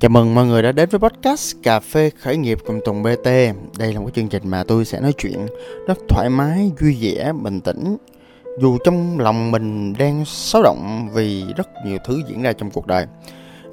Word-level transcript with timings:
Chào 0.00 0.08
mừng 0.08 0.34
mọi 0.34 0.46
người 0.46 0.62
đã 0.62 0.72
đến 0.72 0.88
với 0.88 1.00
podcast 1.00 1.56
Cà 1.62 1.80
phê 1.80 2.10
khởi 2.20 2.36
nghiệp 2.36 2.58
cùng 2.66 2.80
Tùng 2.84 3.02
BT. 3.02 3.24
Đây 3.78 3.92
là 3.94 4.00
một 4.00 4.10
chương 4.14 4.28
trình 4.28 4.42
mà 4.48 4.64
tôi 4.64 4.84
sẽ 4.84 5.00
nói 5.00 5.12
chuyện 5.18 5.46
rất 5.86 5.98
thoải 6.08 6.28
mái, 6.30 6.72
vui 6.80 6.96
vẻ, 7.00 7.32
bình 7.42 7.60
tĩnh. 7.60 7.96
Dù 8.60 8.78
trong 8.84 9.18
lòng 9.18 9.50
mình 9.50 9.92
đang 9.98 10.24
xáo 10.24 10.62
động 10.62 11.08
vì 11.14 11.44
rất 11.56 11.68
nhiều 11.86 11.98
thứ 12.04 12.22
diễn 12.28 12.42
ra 12.42 12.52
trong 12.52 12.70
cuộc 12.70 12.86
đời. 12.86 13.06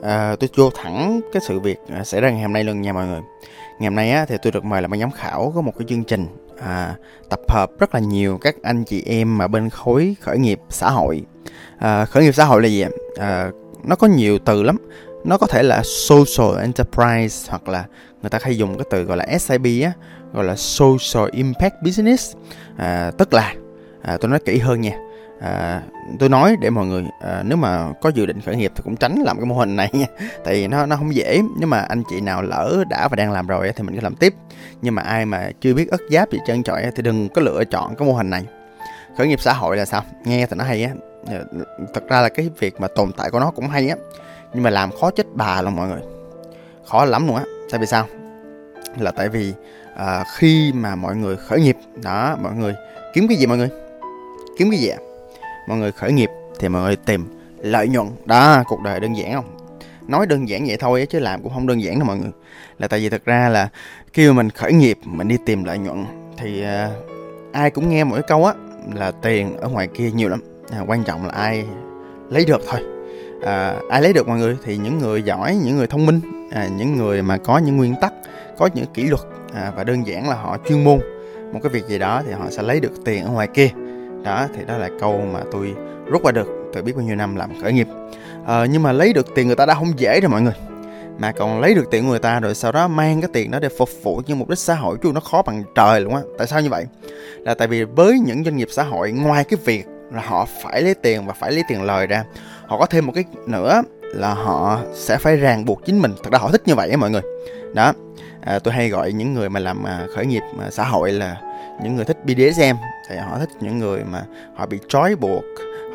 À, 0.04 0.36
tôi 0.40 0.50
vô 0.56 0.70
thẳng 0.70 1.22
cái 1.34 1.42
sự 1.48 1.60
việc 1.60 1.78
à, 1.90 2.04
xảy 2.04 2.22
ra 2.22 2.30
ngày 2.30 2.42
hôm 2.42 2.54
nay 2.54 2.64
luôn 2.64 2.82
nha 2.82 2.94
mọi 2.94 3.08
người. 3.08 3.22
Ngày 3.80 3.90
hôm 3.90 3.96
nay 3.96 4.12
á, 4.12 4.26
thì 4.26 4.36
tôi 4.42 4.52
được 4.52 4.66
mời 4.66 4.82
làm 4.82 4.92
ban 4.92 5.00
giám 5.00 5.12
khảo 5.12 5.52
có 5.56 5.62
một 5.62 5.74
cái 5.80 5.86
chương 5.90 6.04
trình 6.04 6.28
à, 6.62 6.96
tập 7.30 7.40
hợp 7.48 7.72
rất 7.80 7.94
là 7.96 8.00
nhiều 8.00 8.38
các 8.38 8.56
anh 8.64 8.84
chị 8.84 9.04
em 9.06 9.38
mà 9.38 9.48
bên 9.48 9.70
khối 9.70 10.16
khởi 10.22 10.38
nghiệp 10.38 10.60
xã 10.70 10.90
hội. 10.90 11.22
À, 11.78 12.06
khởi 12.06 12.24
nghiệp 12.24 12.32
xã 12.32 12.46
hội 12.46 12.62
là 12.62 12.68
gì? 12.68 12.86
À, 13.18 13.52
nó 13.84 13.96
có 13.96 14.08
nhiều 14.08 14.40
từ 14.40 14.64
lắm 14.64 14.78
nó 15.26 15.38
có 15.38 15.48
thể 15.48 15.64
là 15.64 15.82
social 15.84 16.62
enterprise 16.62 17.50
hoặc 17.50 17.68
là 17.68 17.86
người 18.22 18.30
ta 18.30 18.40
hay 18.42 18.58
dùng 18.58 18.78
cái 18.78 18.86
từ 18.92 19.04
gọi 19.04 19.18
là 19.18 19.38
SIB 19.40 19.84
á 19.84 19.92
gọi 20.34 20.44
là 20.44 20.56
social 20.56 21.30
impact 21.32 21.74
business. 21.82 22.36
À, 22.78 23.12
tức 23.18 23.34
là 23.34 23.54
à, 24.02 24.18
tôi 24.22 24.30
nói 24.30 24.40
kỹ 24.46 24.58
hơn 24.60 24.82
nha. 24.82 24.98
À, 25.42 25.82
tôi 26.20 26.30
nói 26.30 26.56
để 26.62 26.70
mọi 26.70 26.86
người 26.86 27.04
à, 27.22 27.44
nếu 27.46 27.58
mà 27.58 27.92
có 28.02 28.10
dự 28.10 28.26
định 28.26 28.42
khởi 28.42 28.56
nghiệp 28.56 28.72
thì 28.76 28.82
cũng 28.84 28.96
tránh 28.96 29.16
làm 29.26 29.38
cái 29.38 29.46
mô 29.46 29.56
hình 29.56 29.76
này 29.76 29.90
nha. 29.94 30.06
Tại 30.44 30.54
vì 30.54 30.68
nó 30.68 30.86
nó 30.86 30.96
không 30.96 31.16
dễ. 31.16 31.42
Nếu 31.60 31.68
mà 31.68 31.80
anh 31.80 32.04
chị 32.10 32.22
nào 32.22 32.42
lỡ 32.42 32.84
đã 32.90 33.08
và 33.08 33.16
đang 33.16 33.32
làm 33.32 33.48
rồi 33.48 33.72
thì 33.76 33.84
mình 33.84 33.96
cứ 33.96 34.02
làm 34.02 34.16
tiếp. 34.16 34.34
Nhưng 34.82 34.96
mà 34.96 35.02
ai 35.02 35.26
mà 35.26 35.52
chưa 35.62 35.74
biết 35.74 35.90
ất 35.90 36.02
giáp 36.12 36.32
gì 36.32 36.40
trơn 36.48 36.64
trọi 36.64 36.92
thì 36.96 37.04
đừng 37.04 37.30
có 37.30 37.42
lựa 37.42 37.64
chọn 37.64 37.96
cái 37.96 38.08
mô 38.08 38.14
hình 38.14 38.30
này. 38.30 38.46
Khởi 39.18 39.28
nghiệp 39.28 39.42
xã 39.42 39.54
hội 39.54 39.78
là 39.78 39.86
sao? 39.86 40.04
Nghe 40.26 40.46
thì 40.46 40.56
nó 40.58 40.64
hay 40.64 40.84
á. 40.84 40.92
Thật 41.94 42.04
ra 42.10 42.22
là 42.22 42.30
cái 42.30 42.50
việc 42.60 42.82
mà 42.82 42.88
tồn 42.88 43.12
tại 43.18 43.30
của 43.32 43.40
nó 43.40 43.52
cũng 43.52 43.68
hay 43.68 43.90
á 43.90 43.96
nhưng 44.56 44.64
mà 44.64 44.70
làm 44.70 44.92
khó 44.92 45.12
chết 45.12 45.28
bà 45.34 45.62
luôn 45.62 45.76
mọi 45.76 45.88
người. 45.88 46.02
Khó 46.86 47.06
lắm 47.06 47.28
luôn 47.28 47.36
á. 47.36 47.44
Tại 47.72 47.80
vì 47.80 47.86
sao? 47.86 48.08
Là 49.00 49.12
tại 49.12 49.30
vì 49.30 49.54
à, 49.96 50.24
khi 50.36 50.72
mà 50.76 50.96
mọi 50.96 51.16
người 51.16 51.38
khởi 51.38 51.62
nghiệp 51.62 51.78
đó 52.04 52.38
mọi 52.42 52.54
người 52.56 52.74
kiếm 53.14 53.28
cái 53.28 53.38
gì 53.38 53.46
mọi 53.46 53.58
người? 53.58 53.70
Kiếm 54.58 54.70
cái 54.72 54.80
gì 54.80 54.88
ạ? 54.88 54.98
Mọi 55.68 55.78
người 55.78 55.92
khởi 55.92 56.12
nghiệp 56.12 56.30
thì 56.60 56.70
mọi 56.70 56.82
người 56.82 56.96
tìm 56.96 57.26
lợi 57.58 57.88
nhuận. 57.88 58.08
Đó 58.26 58.64
cuộc 58.68 58.82
đời 58.82 59.00
đơn 59.00 59.18
giản 59.18 59.34
không? 59.34 59.58
Nói 60.08 60.26
đơn 60.26 60.50
giản 60.50 60.66
vậy 60.68 60.78
thôi 60.80 61.08
chứ 61.10 61.20
làm 61.20 61.44
cũng 61.44 61.54
không 61.54 61.68
đơn 61.68 61.84
giản 61.84 62.00
đâu 62.00 62.08
mọi 62.08 62.18
người. 62.18 62.32
Là 62.80 62.88
tại 62.88 63.00
vì 63.00 63.10
thật 63.10 63.26
ra 63.26 63.50
là 63.50 63.70
khi 64.14 64.28
mà 64.28 64.34
mình 64.34 64.50
khởi 64.50 64.74
nghiệp 64.74 64.98
mình 65.04 65.28
đi 65.28 65.38
tìm 65.46 65.64
lợi 65.64 65.78
nhuận 65.78 66.06
thì 66.38 66.64
à, 66.64 66.90
ai 67.52 67.72
cũng 67.72 67.90
nghe 67.90 68.04
mỗi 68.04 68.22
câu 68.22 68.46
á 68.46 68.54
là 68.94 69.12
tiền 69.12 69.58
ở 69.58 69.70
ngoài 69.70 69.88
kia 69.88 70.12
nhiều 70.12 70.30
lắm. 70.30 70.42
À, 70.72 70.80
quan 70.88 71.04
trọng 71.04 71.26
là 71.26 71.32
ai 71.32 71.66
lấy 72.30 72.46
được 72.46 72.62
thôi 72.68 72.95
à, 73.46 73.76
ai 73.90 74.02
lấy 74.02 74.14
được 74.14 74.28
mọi 74.28 74.40
người? 74.40 74.58
Thì 74.64 74.78
những 74.78 75.00
người 75.00 75.24
giỏi 75.24 75.56
những 75.56 75.78
người 75.78 75.88
thông 75.88 76.06
minh 76.06 76.20
à, 76.52 76.68
những 76.78 76.98
người 76.98 77.22
mà 77.22 77.38
có 77.38 77.58
những 77.58 77.78
nguyên 77.78 77.96
tắc 78.02 78.14
có 78.58 78.70
những 78.74 78.86
kỷ 78.94 79.04
luật 79.04 79.22
à, 79.54 79.72
và 79.76 79.84
đơn 79.84 80.08
giản 80.08 80.30
là 80.30 80.36
họ 80.36 80.58
chuyên 80.70 80.84
môn. 80.84 81.00
Một 81.54 81.60
cái 81.64 81.70
việc 81.70 81.88
gì 81.88 82.00
đó 82.00 82.22
thì 82.26 82.32
họ 82.32 82.50
sẽ 82.50 82.64
lấy 82.64 82.80
được 82.80 82.92
tiền 83.06 83.26
ở 83.26 83.32
ngoài 83.32 83.48
kia. 83.48 83.70
Đó 84.24 84.48
thì 84.56 84.62
đó 84.68 84.78
là 84.78 84.90
câu 85.00 85.22
mà 85.34 85.40
tôi 85.52 85.76
rút 86.06 86.26
ra 86.26 86.32
được. 86.32 86.48
Từ 86.74 86.82
biết 86.82 86.96
bao 86.96 87.06
nhiêu 87.06 87.16
năm 87.16 87.36
làm 87.36 87.62
khởi 87.62 87.74
nghiệp. 87.74 87.88
À, 88.46 88.66
nhưng 88.66 88.84
mà 88.84 88.92
lấy 88.92 89.14
được 89.14 89.36
tiền 89.36 89.48
người 89.48 89.56
ta 89.56 89.66
đã 89.66 89.74
không 89.74 90.00
dễ 90.00 90.20
rồi 90.22 90.30
mọi 90.30 90.42
người. 90.42 90.54
Mà 91.20 91.32
còn 91.32 91.62
lấy 91.62 91.74
được 91.74 91.92
tiền 91.92 92.08
người 92.08 92.20
ta 92.20 92.40
rồi 92.40 92.56
sau 92.56 92.72
đó 92.72 92.88
mang 92.88 93.22
cái 93.22 93.30
tiền 93.34 93.52
đó 93.52 93.60
để 93.60 93.70
phục 93.78 93.90
vụ 94.04 94.22
cho 94.28 94.36
mục 94.36 94.50
đích 94.50 94.60
xã 94.60 94.76
hội 94.76 94.98
chứ 95.04 95.12
nó 95.14 95.20
khó 95.20 95.42
bằng 95.42 95.64
trời 95.76 96.02
luôn 96.02 96.16
á. 96.16 96.22
Tại 96.38 96.48
sao 96.48 96.62
như 96.62 96.70
vậy? 96.70 96.86
Là 97.40 97.54
tại 97.54 97.68
vì 97.68 97.84
với 97.84 98.20
những 98.26 98.44
doanh 98.44 98.58
nghiệp 98.58 98.68
xã 98.72 98.84
hội 98.84 99.12
ngoài 99.12 99.44
cái 99.44 99.60
việc 99.66 99.86
là 100.12 100.22
họ 100.22 100.48
phải 100.62 100.82
lấy 100.82 100.94
tiền 100.94 101.26
và 101.26 101.34
phải 101.34 101.52
lấy 101.52 101.64
tiền 101.68 101.82
lời 101.84 102.08
ra. 102.08 102.24
Họ 102.68 102.78
có 102.80 102.86
thêm 102.86 103.06
một 103.06 103.12
cái 103.16 103.24
nữa 103.48 103.82
là 104.02 104.34
họ 104.34 104.80
sẽ 104.94 105.18
phải 105.18 105.38
ràng 105.38 105.66
buộc 105.66 105.86
chính 105.86 106.02
mình. 106.02 106.14
Thật 106.24 106.30
ra 106.34 106.40
họ 106.40 106.52
thích 106.52 106.62
như 106.66 106.76
vậy 106.76 106.90
á 106.90 106.98
mọi 106.98 107.12
người. 107.12 107.22
Đó. 107.74 107.94
À, 108.42 108.60
tôi 108.60 108.74
hay 108.74 108.90
gọi 108.90 109.12
những 109.12 109.34
người 109.34 109.50
mà 109.50 109.60
làm 109.60 109.84
à, 109.84 110.08
khởi 110.16 110.26
nghiệp 110.26 110.44
à, 110.62 110.70
xã 110.72 110.84
hội 110.84 111.12
là 111.12 111.42
những 111.84 111.96
người 111.96 112.06
thích 112.06 112.26
BDSM 112.26 112.76
thì 113.10 113.16
họ 113.18 113.40
thích 113.40 113.50
những 113.60 113.80
người 113.80 114.04
mà 114.04 114.24
họ 114.56 114.66
bị 114.66 114.80
trói 114.88 115.16
buộc 115.16 115.44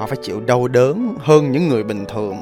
họ 0.01 0.07
phải 0.07 0.19
chịu 0.23 0.41
đau 0.41 0.69
đớn 0.69 1.15
hơn 1.21 1.53
những 1.53 1.69
người 1.69 1.83
bình 1.83 2.05
thường. 2.09 2.37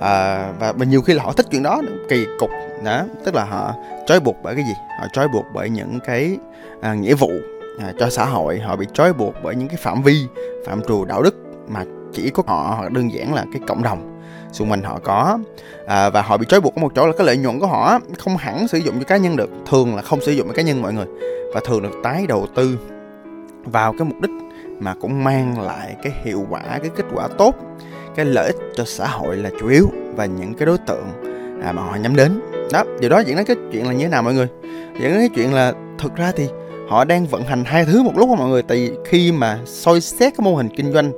À, 0.00 0.46
và 0.58 0.84
nhiều 0.84 1.02
khi 1.02 1.14
là 1.14 1.22
họ 1.22 1.32
thích 1.32 1.46
chuyện 1.50 1.62
đó 1.62 1.82
kỳ 2.08 2.26
cục. 2.38 2.50
Đó. 2.84 3.04
Tức 3.24 3.34
là 3.34 3.44
họ 3.44 3.74
trói 4.06 4.20
buộc 4.20 4.36
bởi 4.42 4.54
cái 4.54 4.64
gì? 4.64 4.72
Họ 5.00 5.06
trói 5.12 5.28
buộc 5.28 5.44
bởi 5.54 5.70
những 5.70 5.98
cái 6.06 6.36
à, 6.80 6.94
nghĩa 6.94 7.14
vụ 7.14 7.30
à, 7.80 7.92
cho 7.98 8.10
xã 8.10 8.24
hội 8.24 8.58
họ 8.58 8.76
bị 8.76 8.86
trói 8.94 9.12
buộc 9.12 9.34
bởi 9.42 9.54
những 9.54 9.68
cái 9.68 9.76
phạm 9.76 10.02
vi 10.02 10.26
phạm 10.66 10.82
trù 10.82 11.04
đạo 11.04 11.22
đức 11.22 11.34
mà 11.68 11.84
chỉ 12.12 12.30
có 12.30 12.42
họ 12.46 12.74
hoặc 12.78 12.92
đơn 12.92 13.12
giản 13.12 13.34
là 13.34 13.44
cái 13.52 13.62
cộng 13.68 13.82
đồng. 13.82 14.20
Xung 14.52 14.70
quanh 14.70 14.82
họ 14.82 14.98
có 15.04 15.38
à, 15.86 16.10
và 16.10 16.22
họ 16.22 16.36
bị 16.36 16.46
trói 16.48 16.60
buộc 16.60 16.74
ở 16.74 16.80
một 16.80 16.92
chỗ 16.94 17.06
là 17.06 17.12
cái 17.18 17.26
lợi 17.26 17.36
nhuận 17.36 17.60
của 17.60 17.66
họ 17.66 17.98
không 18.18 18.36
hẳn 18.36 18.68
sử 18.68 18.78
dụng 18.78 18.98
cho 18.98 19.04
cá 19.04 19.16
nhân 19.16 19.36
được 19.36 19.50
thường 19.66 19.96
là 19.96 20.02
không 20.02 20.20
sử 20.20 20.32
dụng 20.32 20.46
cho 20.48 20.52
cá 20.54 20.62
nhân 20.62 20.82
mọi 20.82 20.92
người 20.92 21.06
và 21.54 21.60
thường 21.64 21.82
được 21.82 21.94
tái 22.02 22.26
đầu 22.28 22.46
tư 22.54 22.78
vào 23.64 23.94
cái 23.98 24.08
mục 24.08 24.20
đích 24.20 24.30
mà 24.78 24.94
cũng 25.00 25.24
mang 25.24 25.60
lại 25.60 25.96
cái 26.02 26.12
hiệu 26.24 26.46
quả 26.50 26.62
cái 26.62 26.90
kết 26.96 27.04
quả 27.14 27.28
tốt 27.38 27.54
cái 28.16 28.24
lợi 28.24 28.46
ích 28.46 28.56
cho 28.74 28.84
xã 28.84 29.06
hội 29.06 29.36
là 29.36 29.50
chủ 29.60 29.68
yếu 29.68 29.90
và 30.16 30.26
những 30.26 30.54
cái 30.54 30.66
đối 30.66 30.78
tượng 30.78 31.06
à, 31.62 31.72
mà 31.72 31.82
họ 31.82 31.94
nhắm 31.94 32.16
đến. 32.16 32.40
Đó 32.72 32.84
điều 33.00 33.10
đó 33.10 33.18
diễn 33.18 33.36
đến 33.36 33.46
cái 33.46 33.56
chuyện 33.72 33.86
là 33.86 33.92
như 33.92 34.04
thế 34.04 34.10
nào 34.10 34.22
mọi 34.22 34.34
người? 34.34 34.48
Diễn 35.00 35.10
đến 35.10 35.18
cái 35.18 35.28
chuyện 35.34 35.54
là 35.54 35.72
thực 35.98 36.16
ra 36.16 36.32
thì 36.36 36.48
họ 36.90 37.04
đang 37.04 37.26
vận 37.26 37.42
hành 37.42 37.64
hai 37.64 37.84
thứ 37.84 38.02
một 38.02 38.12
lúc 38.16 38.28
đó 38.28 38.34
mọi 38.34 38.48
người. 38.48 38.62
Tại 38.62 38.78
vì 38.78 38.90
khi 39.04 39.32
mà 39.32 39.58
soi 39.66 40.00
xét 40.00 40.32
cái 40.36 40.44
mô 40.44 40.56
hình 40.56 40.68
kinh 40.76 40.92
doanh 40.92 41.12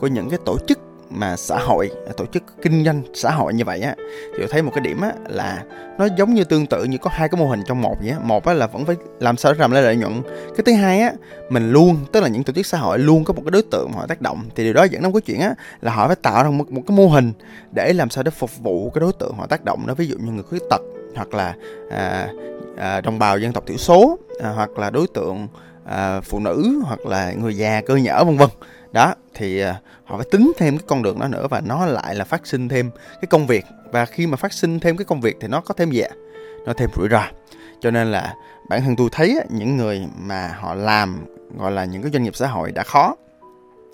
của 0.00 0.06
những 0.06 0.30
cái 0.30 0.38
tổ 0.44 0.58
chức 0.68 0.78
mà 1.10 1.36
xã 1.36 1.58
hội 1.58 1.90
tổ 2.16 2.26
chức 2.26 2.42
kinh 2.62 2.84
doanh 2.84 3.02
xã 3.14 3.30
hội 3.30 3.54
như 3.54 3.64
vậy 3.64 3.80
á 3.80 3.94
thì 4.32 4.38
tôi 4.38 4.48
thấy 4.50 4.62
một 4.62 4.72
cái 4.74 4.80
điểm 4.84 5.00
á 5.00 5.12
là 5.28 5.62
nó 5.98 6.08
giống 6.18 6.34
như 6.34 6.44
tương 6.44 6.66
tự 6.66 6.84
như 6.84 6.98
có 6.98 7.10
hai 7.12 7.28
cái 7.28 7.40
mô 7.40 7.46
hình 7.46 7.62
trong 7.66 7.82
một 7.82 7.96
vậy 8.00 8.10
á. 8.10 8.18
Một 8.22 8.44
á 8.44 8.54
là 8.54 8.66
vẫn 8.66 8.84
phải 8.84 8.96
làm 9.20 9.36
sao 9.36 9.52
để 9.52 9.58
làm 9.58 9.70
lại 9.70 9.82
lợi 9.82 9.96
nhuận. 9.96 10.22
Cái 10.56 10.62
thứ 10.66 10.72
hai 10.72 11.00
á 11.00 11.12
mình 11.50 11.72
luôn 11.72 11.96
tức 12.12 12.20
là 12.20 12.28
những 12.28 12.44
tổ 12.44 12.52
chức 12.52 12.66
xã 12.66 12.78
hội 12.78 12.98
luôn 12.98 13.24
có 13.24 13.32
một 13.32 13.42
cái 13.44 13.50
đối 13.50 13.62
tượng 13.62 13.90
mà 13.92 13.98
họ 13.98 14.06
tác 14.06 14.20
động. 14.20 14.42
Thì 14.54 14.64
điều 14.64 14.72
đó 14.72 14.84
dẫn 14.84 15.02
đến 15.02 15.12
cái 15.12 15.20
chuyện 15.20 15.40
á 15.40 15.54
là 15.82 15.92
họ 15.92 16.06
phải 16.06 16.16
tạo 16.16 16.44
ra 16.44 16.50
một, 16.50 16.70
một 16.70 16.82
cái 16.88 16.96
mô 16.96 17.06
hình 17.06 17.32
để 17.72 17.92
làm 17.92 18.10
sao 18.10 18.24
để 18.24 18.30
phục 18.30 18.50
vụ 18.58 18.90
cái 18.90 19.00
đối 19.00 19.12
tượng 19.12 19.34
họ 19.34 19.46
tác 19.46 19.64
động 19.64 19.86
đó. 19.86 19.94
Ví 19.94 20.06
dụ 20.06 20.16
như 20.18 20.32
người 20.32 20.42
khuyết 20.42 20.62
tật 20.70 20.80
hoặc 21.16 21.34
là 21.34 21.54
à, 21.90 22.28
à, 22.76 23.00
đồng 23.00 23.18
bào 23.18 23.38
dân 23.38 23.52
tộc 23.52 23.66
thiểu 23.66 23.76
số 23.76 24.18
à, 24.42 24.50
hoặc 24.50 24.78
là 24.78 24.90
đối 24.90 25.06
tượng 25.14 25.48
à, 25.84 26.20
phụ 26.20 26.38
nữ 26.38 26.82
hoặc 26.84 27.06
là 27.06 27.32
người 27.32 27.56
già 27.56 27.80
cơ 27.86 27.96
nhở 27.96 28.24
vân 28.24 28.36
vân. 28.36 28.48
Đó 28.92 29.14
thì 29.34 29.60
à, 29.60 29.80
họ 30.04 30.16
phải 30.16 30.26
tính 30.30 30.52
thêm 30.56 30.78
cái 30.78 30.84
con 30.86 31.02
đường 31.02 31.20
đó 31.20 31.28
nữa 31.28 31.46
và 31.50 31.60
nó 31.60 31.86
lại 31.86 32.14
là 32.14 32.24
phát 32.24 32.46
sinh 32.46 32.68
thêm 32.68 32.90
cái 32.96 33.26
công 33.30 33.46
việc. 33.46 33.64
Và 33.92 34.06
khi 34.06 34.26
mà 34.26 34.36
phát 34.36 34.52
sinh 34.52 34.80
thêm 34.80 34.96
cái 34.96 35.04
công 35.04 35.20
việc 35.20 35.36
thì 35.40 35.48
nó 35.48 35.60
có 35.60 35.74
thêm 35.74 35.90
gì 35.90 36.00
ạ 36.00 36.10
nó 36.66 36.72
thêm 36.72 36.90
rủi 36.96 37.08
ro. 37.08 37.22
Cho 37.80 37.90
nên 37.90 38.12
là 38.12 38.34
bản 38.68 38.80
thân 38.80 38.96
tôi 38.96 39.08
thấy 39.12 39.40
những 39.50 39.76
người 39.76 40.06
mà 40.18 40.56
họ 40.58 40.74
làm 40.74 41.26
gọi 41.58 41.72
là 41.72 41.84
những 41.84 42.02
cái 42.02 42.10
doanh 42.12 42.22
nghiệp 42.22 42.36
xã 42.36 42.46
hội 42.46 42.72
đã 42.72 42.82
khó. 42.82 43.16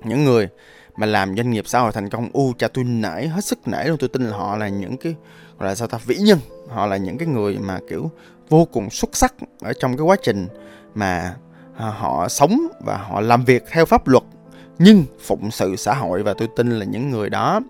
Những 0.05 0.25
người 0.25 0.49
mà 0.99 1.07
làm 1.07 1.37
doanh 1.37 1.51
nghiệp 1.51 1.65
xã 1.67 1.81
hội 1.81 1.93
thành 1.93 2.09
công 2.09 2.29
u 2.33 2.53
cha 2.59 2.69
tôi 2.69 2.85
nể 2.85 3.27
hết 3.27 3.45
sức 3.45 3.69
nể 3.69 3.85
luôn. 3.85 3.99
Tôi 3.99 4.09
tin 4.09 4.23
là 4.23 4.37
họ 4.37 4.57
là 4.57 4.69
những 4.69 4.97
cái 4.97 5.15
gọi 5.59 5.69
là 5.69 5.75
sao 5.75 5.89
ta 5.89 5.99
vĩ 6.07 6.17
nhân. 6.17 6.39
Họ 6.69 6.87
là 6.87 6.97
những 6.97 7.19
cái 7.19 7.29
người 7.29 7.59
mà 7.59 7.79
kiểu 7.89 8.11
vô 8.49 8.65
cùng 8.65 8.91
xuất 8.91 9.17
sắc 9.17 9.35
ở 9.61 9.73
trong 9.81 9.97
cái 9.97 10.05
quá 10.05 10.17
trình 10.23 10.49
mà 10.95 11.35
à, 11.77 11.87
họ 11.87 12.29
sống 12.29 12.69
và 12.85 12.97
họ 12.97 13.21
làm 13.21 13.45
việc 13.45 13.65
theo 13.71 13.85
pháp 13.85 14.09
luật 14.09 14.25
nhưng 14.79 15.05
phụng 15.21 15.51
sự 15.51 15.77
xã 15.77 15.95
hội. 15.95 16.23
Và 16.23 16.35
tôi 16.39 16.49
tin 16.57 16.71
là 16.71 16.85
những 16.85 17.11
người 17.11 17.31
đó 17.31 17.61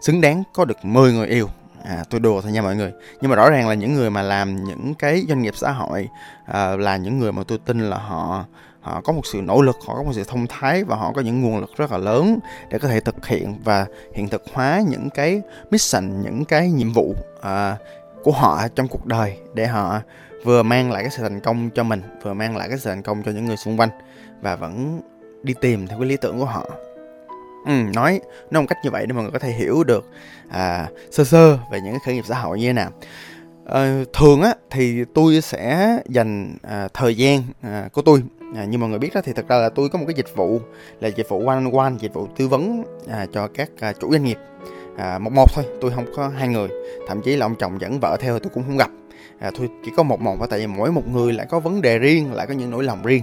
xứng 0.00 0.20
đáng 0.20 0.42
có 0.54 0.64
được 0.64 0.84
10 0.84 1.12
người 1.12 1.26
yêu. 1.28 1.48
À 1.84 2.04
tôi 2.10 2.20
đùa 2.20 2.40
thôi 2.40 2.52
nha 2.52 2.62
mọi 2.62 2.76
người. 2.76 2.92
Nhưng 3.20 3.30
mà 3.30 3.36
rõ 3.36 3.50
ràng 3.50 3.68
là 3.68 3.74
những 3.74 3.94
người 3.94 4.10
mà 4.10 4.22
làm 4.22 4.64
những 4.64 4.94
cái 4.94 5.24
doanh 5.28 5.42
nghiệp 5.42 5.56
xã 5.56 5.70
hội 5.70 6.08
à, 6.46 6.76
là 6.76 6.96
những 6.96 7.18
người 7.18 7.32
mà 7.32 7.42
tôi 7.48 7.58
tin 7.58 7.90
là 7.90 7.98
họ 7.98 8.44
họ 8.82 9.00
có 9.00 9.12
một 9.12 9.26
sự 9.26 9.40
nỗ 9.42 9.62
lực 9.62 9.76
họ 9.86 9.94
có 9.94 10.02
một 10.02 10.12
sự 10.12 10.24
thông 10.24 10.46
thái 10.46 10.84
và 10.84 10.96
họ 10.96 11.12
có 11.12 11.22
những 11.22 11.42
nguồn 11.42 11.60
lực 11.60 11.70
rất 11.76 11.92
là 11.92 11.98
lớn 11.98 12.38
để 12.70 12.78
có 12.78 12.88
thể 12.88 13.00
thực 13.00 13.26
hiện 13.26 13.54
và 13.64 13.86
hiện 14.14 14.28
thực 14.28 14.42
hóa 14.52 14.82
những 14.88 15.10
cái 15.10 15.42
mission 15.70 16.22
những 16.22 16.44
cái 16.44 16.70
nhiệm 16.70 16.92
vụ 16.92 17.14
à, 17.42 17.76
của 18.22 18.32
họ 18.32 18.68
trong 18.74 18.88
cuộc 18.88 19.06
đời 19.06 19.36
để 19.54 19.66
họ 19.66 20.00
vừa 20.44 20.62
mang 20.62 20.90
lại 20.90 21.02
cái 21.02 21.10
sự 21.10 21.22
thành 21.22 21.40
công 21.40 21.70
cho 21.70 21.82
mình 21.82 22.02
vừa 22.22 22.34
mang 22.34 22.56
lại 22.56 22.68
cái 22.68 22.78
sự 22.78 22.90
thành 22.90 23.02
công 23.02 23.22
cho 23.22 23.32
những 23.32 23.44
người 23.44 23.56
xung 23.56 23.80
quanh 23.80 23.90
và 24.40 24.56
vẫn 24.56 25.00
đi 25.42 25.54
tìm 25.60 25.86
theo 25.86 25.98
cái 25.98 26.08
lý 26.08 26.16
tưởng 26.16 26.38
của 26.38 26.44
họ. 26.44 26.66
Ừ, 27.66 27.72
nói 27.94 28.20
nói 28.50 28.62
một 28.62 28.66
cách 28.68 28.78
như 28.84 28.90
vậy 28.90 29.06
để 29.06 29.12
mọi 29.12 29.22
người 29.22 29.32
có 29.32 29.38
thể 29.38 29.50
hiểu 29.50 29.84
được 29.84 30.10
à, 30.48 30.88
sơ 31.10 31.24
sơ 31.24 31.58
về 31.72 31.80
những 31.80 31.92
cái 31.92 32.00
khởi 32.06 32.14
nghiệp 32.14 32.24
xã 32.28 32.38
hội 32.38 32.60
như 32.60 32.66
thế 32.66 32.72
nào. 32.72 32.90
À, 33.66 34.04
thường 34.12 34.42
á 34.42 34.54
thì 34.70 35.04
tôi 35.14 35.40
sẽ 35.40 35.98
dành 36.08 36.56
à, 36.62 36.88
thời 36.94 37.16
gian 37.16 37.42
à, 37.62 37.88
của 37.92 38.02
tôi 38.02 38.22
à, 38.56 38.64
như 38.64 38.78
mọi 38.78 38.90
người 38.90 38.98
biết 38.98 39.14
đó 39.14 39.20
thì 39.24 39.32
thật 39.32 39.48
ra 39.48 39.56
là 39.56 39.68
tôi 39.68 39.88
có 39.88 39.98
một 39.98 40.04
cái 40.08 40.14
dịch 40.14 40.36
vụ 40.36 40.60
là 41.00 41.08
dịch 41.08 41.28
vụ 41.28 41.46
one 41.46 41.54
on 41.54 41.72
one 41.72 41.92
dịch 41.98 42.14
vụ 42.14 42.28
tư 42.36 42.48
vấn 42.48 42.84
à, 43.08 43.26
cho 43.32 43.48
các 43.54 43.70
à, 43.80 43.92
chủ 44.00 44.12
doanh 44.12 44.24
nghiệp. 44.24 44.38
À, 44.96 45.18
một 45.18 45.32
một 45.32 45.54
thôi 45.54 45.64
tôi 45.80 45.90
không 45.90 46.06
có 46.16 46.28
hai 46.28 46.48
người. 46.48 46.68
Thậm 47.08 47.22
chí 47.22 47.36
là 47.36 47.46
ông 47.46 47.54
chồng 47.54 47.80
dẫn 47.80 48.00
vợ 48.00 48.16
theo 48.20 48.38
tôi 48.38 48.50
cũng 48.54 48.62
không 48.62 48.76
gặp. 48.76 48.90
À, 49.38 49.50
tôi 49.58 49.68
chỉ 49.84 49.90
có 49.96 50.02
một 50.02 50.20
một 50.20 50.36
tại 50.50 50.58
vì 50.58 50.66
mỗi 50.66 50.92
một 50.92 51.08
người 51.12 51.32
lại 51.32 51.46
có 51.50 51.60
vấn 51.60 51.82
đề 51.82 51.98
riêng 51.98 52.32
lại 52.32 52.46
có 52.46 52.54
những 52.54 52.70
nỗi 52.70 52.84
lòng 52.84 53.02
riêng 53.02 53.22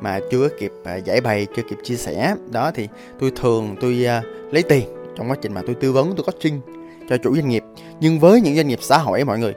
mà 0.00 0.20
chưa 0.30 0.48
kịp 0.58 0.72
à, 0.84 0.96
giải 0.96 1.20
bày 1.20 1.46
chưa 1.56 1.62
kịp 1.70 1.78
chia 1.82 1.96
sẻ. 1.96 2.34
Đó 2.50 2.70
thì 2.74 2.88
tôi 3.20 3.32
thường 3.36 3.76
tôi 3.80 4.06
à, 4.06 4.22
lấy 4.50 4.62
tiền 4.62 4.88
trong 5.16 5.30
quá 5.30 5.36
trình 5.42 5.54
mà 5.54 5.62
tôi 5.66 5.74
tư 5.74 5.92
vấn 5.92 6.14
tôi 6.16 6.24
coaching 6.24 6.60
cho 7.08 7.16
chủ 7.16 7.34
doanh 7.34 7.48
nghiệp. 7.48 7.64
Nhưng 8.00 8.18
với 8.18 8.40
những 8.40 8.56
doanh 8.56 8.68
nghiệp 8.68 8.78
xã 8.82 8.98
hội 8.98 9.18
ấy, 9.18 9.24
mọi 9.24 9.38
người 9.38 9.54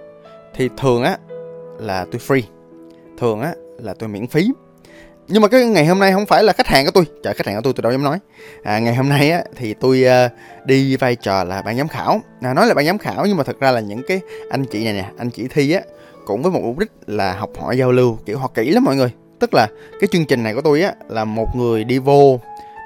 thì 0.55 0.69
thường 0.77 1.03
á 1.03 1.17
là 1.79 2.05
tôi 2.11 2.21
free 2.27 2.41
thường 3.17 3.41
á 3.41 3.53
là 3.77 3.93
tôi 3.93 4.09
miễn 4.09 4.27
phí 4.27 4.51
nhưng 5.29 5.41
mà 5.41 5.47
cái 5.47 5.65
ngày 5.65 5.85
hôm 5.85 5.99
nay 5.99 6.11
không 6.11 6.25
phải 6.25 6.43
là 6.43 6.53
khách 6.53 6.67
hàng 6.67 6.85
của 6.85 6.91
tôi. 6.91 7.03
Trời 7.23 7.33
khách 7.33 7.47
hàng 7.47 7.55
của 7.55 7.61
tôi 7.61 7.73
tôi 7.73 7.81
đâu 7.81 7.91
dám 7.91 8.03
nói. 8.03 8.19
À, 8.63 8.79
ngày 8.79 8.95
hôm 8.95 9.09
nay 9.09 9.31
á 9.31 9.43
thì 9.55 9.73
tôi 9.73 10.03
uh, 10.25 10.31
đi 10.65 10.95
vai 10.95 11.15
trò 11.15 11.43
là 11.43 11.61
ban 11.61 11.77
giám 11.77 11.87
khảo. 11.87 12.21
À, 12.41 12.53
nói 12.53 12.67
là 12.67 12.73
ban 12.73 12.85
giám 12.85 12.97
khảo 12.97 13.25
nhưng 13.25 13.37
mà 13.37 13.43
thật 13.43 13.59
ra 13.59 13.71
là 13.71 13.79
những 13.79 14.01
cái 14.07 14.19
anh 14.49 14.65
chị 14.65 14.83
này 14.83 14.93
nè 14.93 15.05
anh 15.17 15.29
chị 15.29 15.47
thi 15.47 15.71
á 15.71 15.81
cũng 16.25 16.41
với 16.41 16.51
một 16.51 16.61
mục 16.63 16.77
đích 16.77 16.91
là 17.07 17.33
học 17.33 17.49
hỏi 17.59 17.77
giao 17.77 17.91
lưu 17.91 18.17
kiểu 18.25 18.37
họ 18.37 18.47
kỹ 18.53 18.71
lắm 18.71 18.83
mọi 18.83 18.95
người. 18.95 19.11
Tức 19.39 19.53
là 19.53 19.67
cái 19.99 20.07
chương 20.11 20.25
trình 20.25 20.43
này 20.43 20.53
của 20.53 20.61
tôi 20.61 20.81
á 20.81 20.93
là 21.09 21.25
một 21.25 21.55
người 21.55 21.83
đi 21.83 21.99
vô 21.99 22.39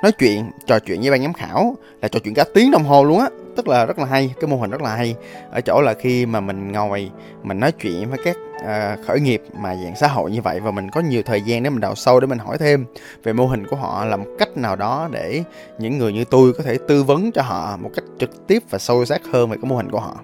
nói 0.03 0.11
chuyện 0.11 0.51
trò 0.65 0.79
chuyện 0.79 1.01
với 1.01 1.11
ban 1.11 1.21
giám 1.21 1.33
khảo 1.33 1.75
là 2.01 2.07
trò 2.07 2.19
chuyện 2.23 2.33
cả 2.33 2.45
tiếng 2.53 2.71
đồng 2.71 2.83
hồ 2.83 3.03
luôn 3.03 3.19
á 3.19 3.27
tức 3.55 3.67
là 3.67 3.85
rất 3.85 3.99
là 3.99 4.05
hay 4.05 4.33
cái 4.39 4.47
mô 4.47 4.57
hình 4.57 4.71
rất 4.71 4.81
là 4.81 4.95
hay. 4.95 5.15
Ở 5.51 5.61
chỗ 5.61 5.81
là 5.81 5.93
khi 5.93 6.25
mà 6.25 6.39
mình 6.39 6.71
ngồi 6.71 7.11
mình 7.43 7.59
nói 7.59 7.71
chuyện 7.71 8.09
với 8.09 8.19
các 8.23 8.37
uh, 8.55 9.07
khởi 9.07 9.19
nghiệp 9.19 9.41
mà 9.61 9.75
dạng 9.75 9.95
xã 9.95 10.07
hội 10.07 10.31
như 10.31 10.41
vậy 10.41 10.59
và 10.59 10.71
mình 10.71 10.89
có 10.91 11.01
nhiều 11.01 11.21
thời 11.25 11.41
gian 11.41 11.63
để 11.63 11.69
mình 11.69 11.79
đào 11.79 11.95
sâu 11.95 12.19
để 12.19 12.27
mình 12.27 12.39
hỏi 12.39 12.57
thêm 12.57 12.85
về 13.23 13.33
mô 13.33 13.47
hình 13.47 13.67
của 13.67 13.75
họ 13.75 14.05
làm 14.05 14.37
cách 14.37 14.57
nào 14.57 14.75
đó 14.75 15.09
để 15.11 15.43
những 15.77 15.97
người 15.97 16.13
như 16.13 16.25
tôi 16.25 16.53
có 16.53 16.63
thể 16.63 16.77
tư 16.87 17.03
vấn 17.03 17.31
cho 17.31 17.41
họ 17.41 17.77
một 17.77 17.89
cách 17.95 18.05
trực 18.19 18.47
tiếp 18.47 18.63
và 18.69 18.79
sâu 18.79 19.05
sắc 19.05 19.21
hơn 19.31 19.49
về 19.49 19.57
cái 19.61 19.69
mô 19.69 19.75
hình 19.75 19.91
của 19.91 19.99
họ. 19.99 20.15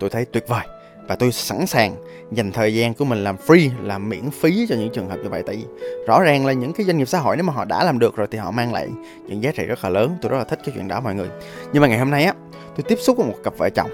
Tôi 0.00 0.10
thấy 0.10 0.24
tuyệt 0.24 0.48
vời 0.48 0.66
và 1.10 1.16
tôi 1.16 1.32
sẵn 1.32 1.66
sàng 1.66 1.94
dành 2.32 2.52
thời 2.52 2.74
gian 2.74 2.94
của 2.94 3.04
mình 3.04 3.24
làm 3.24 3.36
free 3.46 3.70
làm 3.82 4.08
miễn 4.08 4.30
phí 4.30 4.66
cho 4.68 4.76
những 4.76 4.90
trường 4.92 5.08
hợp 5.08 5.16
như 5.22 5.28
vậy. 5.28 5.42
Tại 5.46 5.56
vì 5.56 5.64
rõ 6.06 6.20
ràng 6.20 6.46
là 6.46 6.52
những 6.52 6.72
cái 6.72 6.86
doanh 6.86 6.98
nghiệp 6.98 7.08
xã 7.08 7.18
hội 7.18 7.36
nếu 7.36 7.44
mà 7.44 7.52
họ 7.52 7.64
đã 7.64 7.84
làm 7.84 7.98
được 7.98 8.16
rồi 8.16 8.26
thì 8.30 8.38
họ 8.38 8.50
mang 8.50 8.72
lại 8.72 8.88
những 9.26 9.42
giá 9.42 9.52
trị 9.52 9.64
rất 9.64 9.84
là 9.84 9.90
lớn. 9.90 10.16
Tôi 10.22 10.30
rất 10.32 10.38
là 10.38 10.44
thích 10.44 10.58
cái 10.64 10.72
chuyện 10.74 10.88
đó 10.88 11.00
mọi 11.00 11.14
người. 11.14 11.28
Nhưng 11.72 11.82
mà 11.82 11.88
ngày 11.88 11.98
hôm 11.98 12.10
nay 12.10 12.24
á 12.24 12.34
tôi 12.76 12.84
tiếp 12.88 12.98
xúc 13.00 13.16
với 13.16 13.26
một 13.26 13.34
cặp 13.44 13.58
vợ 13.58 13.70
chồng. 13.70 13.90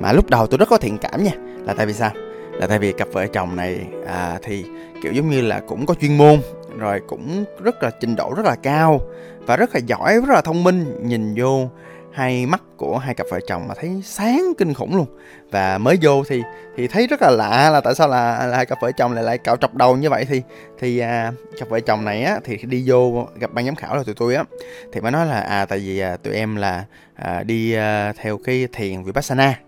Mà 0.00 0.12
lúc 0.12 0.30
đầu 0.30 0.46
tôi 0.46 0.58
rất 0.58 0.68
có 0.68 0.76
thiện 0.76 0.98
cảm 0.98 1.24
nha. 1.24 1.32
Là 1.64 1.74
tại 1.74 1.86
vì 1.86 1.92
sao? 1.92 2.10
Là 2.52 2.66
tại 2.66 2.78
vì 2.78 2.92
cặp 2.92 3.08
vợ 3.12 3.26
chồng 3.26 3.56
này 3.56 3.80
à, 4.06 4.38
thì 4.42 4.64
kiểu 5.02 5.12
giống 5.12 5.30
như 5.30 5.40
là 5.40 5.60
cũng 5.60 5.86
có 5.86 5.94
chuyên 5.94 6.18
môn 6.18 6.40
rồi 6.78 7.00
cũng 7.06 7.44
rất 7.62 7.82
là 7.82 7.90
trình 8.00 8.16
độ 8.16 8.34
rất 8.36 8.46
là 8.46 8.56
cao 8.62 9.00
và 9.40 9.56
rất 9.56 9.74
là 9.74 9.80
giỏi 9.86 10.14
rất 10.14 10.34
là 10.34 10.40
thông 10.40 10.64
minh. 10.64 11.00
Nhìn 11.02 11.34
vô 11.36 11.68
hai 12.12 12.46
mắt 12.46 12.62
của 12.76 12.98
hai 12.98 13.14
cặp 13.14 13.26
vợ 13.30 13.40
chồng 13.46 13.68
mà 13.68 13.74
thấy 13.74 14.02
sáng 14.04 14.52
kinh 14.58 14.74
khủng 14.74 14.96
luôn. 14.96 15.06
Và 15.50 15.78
mới 15.78 15.98
vô 16.02 16.24
thì 16.28 16.42
thì 16.76 16.86
thấy 16.86 17.06
rất 17.06 17.22
là 17.22 17.30
lạ 17.30 17.70
là 17.70 17.80
tại 17.80 17.94
sao 17.94 18.08
là, 18.08 18.46
là 18.46 18.56
hai 18.56 18.66
cặp 18.66 18.78
vợ 18.82 18.92
chồng 18.92 19.12
lại 19.12 19.24
lại 19.24 19.38
cạo 19.38 19.56
trọc 19.56 19.74
đầu 19.74 19.96
như 19.96 20.10
vậy 20.10 20.24
thì 20.24 20.42
thì 20.78 20.98
à, 20.98 21.32
cặp 21.58 21.68
vợ 21.68 21.80
chồng 21.80 22.04
này 22.04 22.22
á 22.22 22.40
thì 22.44 22.56
đi 22.62 22.84
vô 22.86 23.26
gặp 23.40 23.52
ban 23.52 23.66
giám 23.66 23.74
khảo 23.74 23.96
là 23.96 24.02
tụi 24.02 24.14
tôi 24.14 24.34
á. 24.34 24.44
Thì 24.92 25.00
mới 25.00 25.12
nói 25.12 25.26
là 25.26 25.40
à 25.40 25.66
tại 25.66 25.78
vì 25.78 25.98
à, 25.98 26.16
tụi 26.16 26.34
em 26.34 26.56
là 26.56 26.84
à, 27.14 27.42
đi 27.42 27.72
à, 27.72 28.12
theo 28.16 28.38
cái 28.44 28.68
thiền 28.72 29.02
vipassana. 29.02 29.58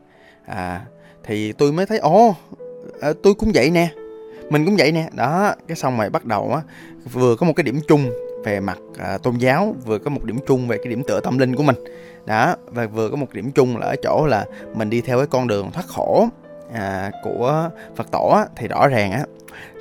À 0.46 0.80
thì 1.24 1.52
tôi 1.52 1.72
mới 1.72 1.86
thấy 1.86 1.98
ồ 1.98 2.34
à, 3.00 3.12
tôi 3.22 3.34
cũng 3.34 3.50
vậy 3.54 3.70
nè 3.70 3.88
mình 4.50 4.64
cũng 4.64 4.76
vậy 4.76 4.92
nè. 4.92 5.08
Đó 5.12 5.54
cái 5.68 5.76
xong 5.76 5.98
rồi 5.98 6.10
bắt 6.10 6.24
đầu 6.24 6.52
á 6.54 6.62
vừa 7.12 7.36
có 7.36 7.46
một 7.46 7.52
cái 7.56 7.64
điểm 7.64 7.80
chung 7.88 8.10
về 8.44 8.60
mặt 8.60 8.78
à, 8.98 9.18
tôn 9.18 9.36
giáo 9.36 9.74
vừa 9.84 9.98
có 9.98 10.10
một 10.10 10.24
điểm 10.24 10.38
chung 10.46 10.68
về 10.68 10.78
cái 10.78 10.86
điểm 10.86 11.02
tựa 11.06 11.20
tâm 11.20 11.38
linh 11.38 11.56
của 11.56 11.62
mình. 11.62 11.76
Đó 12.26 12.56
và 12.66 12.86
vừa 12.86 13.10
có 13.10 13.16
một 13.16 13.32
điểm 13.32 13.50
chung 13.50 13.76
là 13.76 13.86
ở 13.86 13.96
chỗ 14.02 14.26
là 14.26 14.46
mình 14.74 14.90
đi 14.90 15.00
theo 15.00 15.18
cái 15.18 15.26
con 15.26 15.46
đường 15.46 15.70
thoát 15.72 15.86
khổ 15.86 16.28
à, 16.72 17.10
của 17.24 17.70
phật 17.96 18.10
tổ 18.10 18.28
á, 18.28 18.46
thì 18.56 18.68
rõ 18.68 18.88
ràng 18.88 19.12
á 19.12 19.24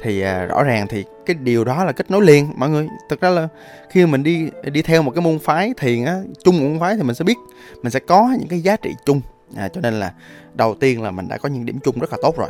thì 0.01 0.21
à, 0.21 0.45
rõ 0.45 0.63
ràng 0.63 0.87
thì 0.89 1.03
cái 1.25 1.35
điều 1.35 1.63
đó 1.63 1.85
là 1.85 1.91
kết 1.91 2.11
nối 2.11 2.21
liền. 2.21 2.47
Mọi 2.55 2.69
người 2.69 2.87
thực 3.09 3.21
ra 3.21 3.29
là 3.29 3.47
khi 3.89 4.05
mình 4.05 4.23
đi 4.23 4.49
đi 4.71 4.81
theo 4.81 5.01
một 5.01 5.11
cái 5.11 5.21
môn 5.21 5.39
phái 5.39 5.73
thiền 5.77 6.05
á 6.05 6.21
chung 6.43 6.59
một 6.59 6.65
môn 6.69 6.79
phái 6.79 6.95
thì 6.95 7.03
mình 7.03 7.15
sẽ 7.15 7.23
biết 7.23 7.37
mình 7.81 7.91
sẽ 7.91 7.99
có 7.99 8.35
những 8.39 8.47
cái 8.47 8.59
giá 8.59 8.75
trị 8.75 8.95
chung. 9.05 9.21
À, 9.55 9.67
cho 9.67 9.81
nên 9.81 9.93
là 9.93 10.13
đầu 10.53 10.75
tiên 10.75 11.01
là 11.01 11.11
mình 11.11 11.27
đã 11.27 11.37
có 11.37 11.49
những 11.49 11.65
điểm 11.65 11.79
chung 11.83 11.99
rất 11.99 12.11
là 12.11 12.17
tốt 12.21 12.37
rồi. 12.37 12.49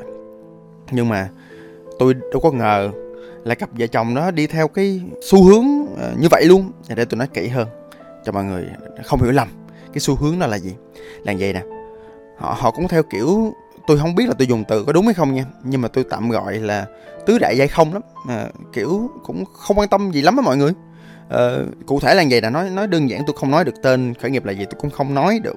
Nhưng 0.91 1.09
mà 1.09 1.29
tôi 1.99 2.13
đâu 2.13 2.39
có 2.43 2.51
ngờ 2.51 2.89
là 3.43 3.55
cặp 3.55 3.69
vợ 3.71 3.87
chồng 3.87 4.13
nó 4.13 4.31
đi 4.31 4.47
theo 4.47 4.67
cái 4.67 5.01
xu 5.29 5.43
hướng 5.43 5.65
ờ, 5.97 6.13
như 6.19 6.27
vậy 6.31 6.45
luôn. 6.45 6.71
Để 6.95 7.05
tôi 7.05 7.17
nói 7.17 7.27
kỹ 7.33 7.47
hơn 7.47 7.67
cho 8.25 8.31
mọi 8.31 8.43
người 8.43 8.65
không 9.05 9.21
hiểu 9.21 9.31
lầm 9.31 9.47
cái 9.93 9.99
xu 9.99 10.15
hướng 10.15 10.39
đó 10.39 10.47
là 10.47 10.57
gì. 10.57 10.75
Là 11.23 11.33
vậy 11.39 11.53
nè 11.53 11.61
họ 12.37 12.55
họ 12.59 12.71
cũng 12.71 12.87
theo 12.87 13.03
kiểu 13.03 13.53
tôi 13.87 13.99
không 13.99 14.15
biết 14.15 14.27
là 14.27 14.33
tôi 14.39 14.47
dùng 14.47 14.63
từ 14.67 14.83
có 14.83 14.93
đúng 14.93 15.05
hay 15.05 15.13
không 15.13 15.33
nha 15.33 15.45
nhưng 15.63 15.81
mà 15.81 15.87
tôi 15.87 16.03
tạm 16.09 16.29
gọi 16.29 16.59
là 16.59 16.85
tứ 17.25 17.39
đại 17.39 17.57
giai 17.57 17.67
không 17.67 17.93
lắm. 17.93 18.01
À, 18.27 18.47
kiểu 18.73 19.09
cũng 19.23 19.43
không 19.45 19.79
quan 19.79 19.89
tâm 19.89 20.11
gì 20.11 20.21
lắm 20.21 20.37
á 20.37 20.41
mọi 20.41 20.57
người. 20.57 20.71
À, 21.29 21.57
cụ 21.85 21.99
thể 21.99 22.15
là 22.15 22.23
vậy 22.29 22.41
là 22.41 22.49
nói 22.49 22.69
nói 22.69 22.87
đơn 22.87 23.09
giản 23.09 23.21
tôi 23.27 23.35
không 23.39 23.51
nói 23.51 23.65
được 23.65 23.73
tên 23.83 24.13
khởi 24.13 24.31
nghiệp 24.31 24.45
là 24.45 24.51
gì 24.51 24.65
tôi 24.65 24.79
cũng 24.81 24.89
không 24.89 25.13
nói 25.13 25.39
được 25.43 25.55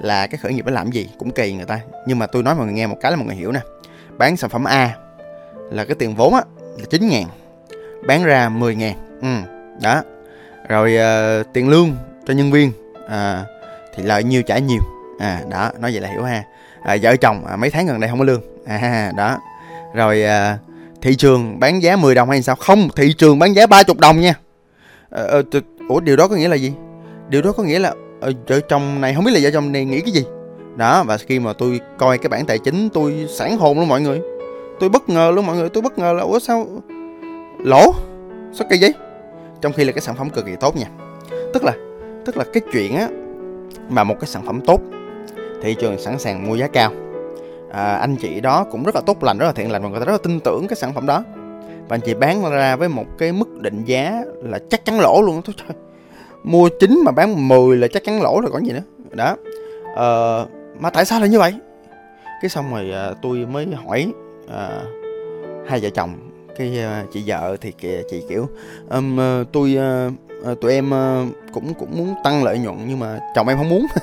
là 0.00 0.26
cái 0.26 0.38
khởi 0.38 0.54
nghiệp 0.54 0.66
nó 0.66 0.72
làm 0.72 0.90
gì 0.90 1.08
cũng 1.18 1.30
kỳ 1.30 1.52
người 1.52 1.64
ta. 1.64 1.80
Nhưng 2.06 2.18
mà 2.18 2.26
tôi 2.26 2.42
nói 2.42 2.54
mọi 2.54 2.64
người 2.64 2.74
nghe 2.74 2.86
một 2.86 2.96
cái 3.00 3.12
là 3.12 3.16
mọi 3.16 3.26
người 3.26 3.36
hiểu 3.36 3.52
nè. 3.52 3.60
Bán 4.18 4.36
sản 4.36 4.50
phẩm 4.50 4.64
A 4.64 4.96
là 5.70 5.84
cái 5.84 5.96
tiền 5.98 6.14
vốn 6.14 6.34
á 6.34 6.42
là 6.78 6.84
9 6.90 7.08
ngàn 7.08 7.26
bán 8.06 8.24
ra 8.24 8.48
10 8.48 8.74
ngàn. 8.74 8.94
Ừ, 9.22 9.28
đó. 9.82 10.02
Rồi 10.68 10.96
uh, 11.40 11.46
tiền 11.52 11.68
lương 11.68 11.96
cho 12.26 12.34
nhân 12.34 12.50
viên 12.50 12.72
à, 13.08 13.44
thì 13.94 14.02
lợi 14.02 14.24
nhiều 14.24 14.42
trả 14.42 14.58
nhiều 14.58 14.80
à 15.18 15.42
đó 15.50 15.70
nói 15.80 15.90
vậy 15.92 16.00
là 16.00 16.08
hiểu 16.08 16.22
ha. 16.22 16.44
À, 16.82 16.96
vợ 17.02 17.16
chồng 17.16 17.46
à, 17.46 17.56
mấy 17.56 17.70
tháng 17.70 17.86
gần 17.86 18.00
đây 18.00 18.10
không 18.10 18.18
có 18.18 18.24
lương. 18.24 18.42
À 18.66 19.12
đó. 19.16 19.38
Rồi 19.94 20.22
à, 20.22 20.58
thị 21.02 21.14
trường 21.16 21.60
bán 21.60 21.82
giá 21.82 21.96
10 21.96 22.14
đồng 22.14 22.30
hay 22.30 22.42
sao? 22.42 22.56
Không 22.56 22.88
thị 22.96 23.12
trường 23.18 23.38
bán 23.38 23.54
giá 23.54 23.66
30 23.66 23.94
đồng 23.98 24.20
nha. 24.20 24.34
À, 25.10 25.22
à, 25.22 25.38
ủa 25.88 26.00
điều 26.00 26.16
đó 26.16 26.28
có 26.28 26.36
nghĩa 26.36 26.48
là 26.48 26.56
gì? 26.56 26.72
Điều 27.28 27.42
đó 27.42 27.52
có 27.52 27.62
nghĩa 27.62 27.78
là 27.78 27.94
à, 28.20 28.28
vợ 28.48 28.60
chồng 28.60 29.00
này 29.00 29.14
không 29.14 29.24
biết 29.24 29.32
là 29.34 29.40
vợ 29.42 29.50
chồng 29.50 29.72
này 29.72 29.84
nghĩ 29.84 30.00
cái 30.00 30.10
gì? 30.10 30.24
Đó 30.76 31.04
và 31.04 31.18
khi 31.18 31.38
mà 31.38 31.52
tôi 31.52 31.80
coi 31.98 32.18
cái 32.18 32.28
bản 32.28 32.46
tài 32.46 32.58
chính 32.58 32.88
tôi 32.88 33.26
sẵn 33.38 33.56
hồn 33.58 33.78
luôn 33.78 33.88
mọi 33.88 34.00
người 34.00 34.20
tôi 34.80 34.88
bất 34.88 35.08
ngờ 35.08 35.32
luôn 35.34 35.46
mọi 35.46 35.56
người 35.56 35.68
tôi 35.68 35.82
bất 35.82 35.98
ngờ 35.98 36.12
là 36.12 36.22
ủa 36.22 36.38
sao? 36.38 36.66
Lỗ? 37.58 37.92
Sao 38.52 38.66
kỳ 38.70 38.78
vậy? 38.80 38.94
Trong 39.60 39.72
khi 39.72 39.84
là 39.84 39.92
cái 39.92 40.00
sản 40.00 40.14
phẩm 40.16 40.30
cực 40.30 40.46
kỳ 40.46 40.56
tốt 40.56 40.76
nha. 40.76 40.86
Tức 41.54 41.64
là 41.64 41.72
tức 42.24 42.36
là 42.36 42.44
cái 42.52 42.60
chuyện 42.72 42.96
á 42.96 43.08
mà 43.88 44.04
một 44.04 44.14
cái 44.20 44.28
sản 44.28 44.42
phẩm 44.46 44.60
tốt 44.66 44.80
thị 45.62 45.74
trường 45.74 45.98
sẵn 45.98 46.18
sàng 46.18 46.48
mua 46.48 46.54
giá 46.54 46.66
cao. 46.66 46.92
À, 47.72 47.94
anh 47.94 48.16
chị 48.16 48.40
đó 48.40 48.64
cũng 48.70 48.84
rất 48.84 48.94
là 48.94 49.00
tốt 49.00 49.22
lành 49.22 49.38
rất 49.38 49.46
là 49.46 49.52
thiện 49.52 49.70
lành 49.70 49.82
và 49.82 49.88
người 49.88 50.00
ta 50.00 50.06
rất 50.06 50.12
là 50.12 50.18
tin 50.22 50.40
tưởng 50.40 50.66
cái 50.68 50.76
sản 50.76 50.94
phẩm 50.94 51.06
đó. 51.06 51.24
Và 51.88 51.94
anh 51.96 52.00
chị 52.00 52.14
bán 52.14 52.50
ra 52.50 52.76
với 52.76 52.88
một 52.88 53.04
cái 53.18 53.32
mức 53.32 53.60
định 53.60 53.84
giá 53.84 54.22
là 54.42 54.58
chắc 54.70 54.84
chắn 54.84 55.00
lỗ 55.00 55.22
luôn 55.22 55.42
thôi 55.42 55.54
trời 55.56 55.76
mua 56.44 56.68
chín 56.80 57.00
mà 57.04 57.12
bán 57.12 57.48
10 57.48 57.76
là 57.76 57.88
chắc 57.88 58.04
chắn 58.04 58.22
lỗ 58.22 58.40
rồi 58.40 58.50
còn 58.52 58.66
gì 58.66 58.72
nữa. 58.72 58.82
Đó. 59.10 59.36
À, 59.96 60.08
mà 60.80 60.90
tại 60.90 61.04
sao 61.04 61.20
lại 61.20 61.28
như 61.28 61.38
vậy? 61.38 61.54
Cái 62.42 62.48
xong 62.48 62.74
rồi 62.74 62.90
à, 62.92 63.14
tôi 63.22 63.46
mới 63.52 63.66
hỏi 63.84 64.12
à, 64.52 64.82
hai 65.68 65.80
vợ 65.80 65.90
chồng 65.90 66.14
cái 66.58 66.80
à, 66.80 67.04
chị 67.12 67.22
vợ 67.26 67.56
thì 67.60 67.72
kìa 67.72 68.02
chị 68.10 68.22
kiểu 68.28 68.48
um, 68.90 69.20
à, 69.20 69.44
tôi 69.52 69.78
uh, 70.50 70.60
tụi 70.60 70.72
em 70.72 70.90
uh, 70.90 71.28
cũng 71.52 71.74
cũng 71.74 71.98
muốn 71.98 72.14
tăng 72.24 72.44
lợi 72.44 72.58
nhuận 72.58 72.76
nhưng 72.88 72.98
mà 72.98 73.20
chồng 73.34 73.48
em 73.48 73.58
không 73.58 73.68
muốn. 73.68 73.86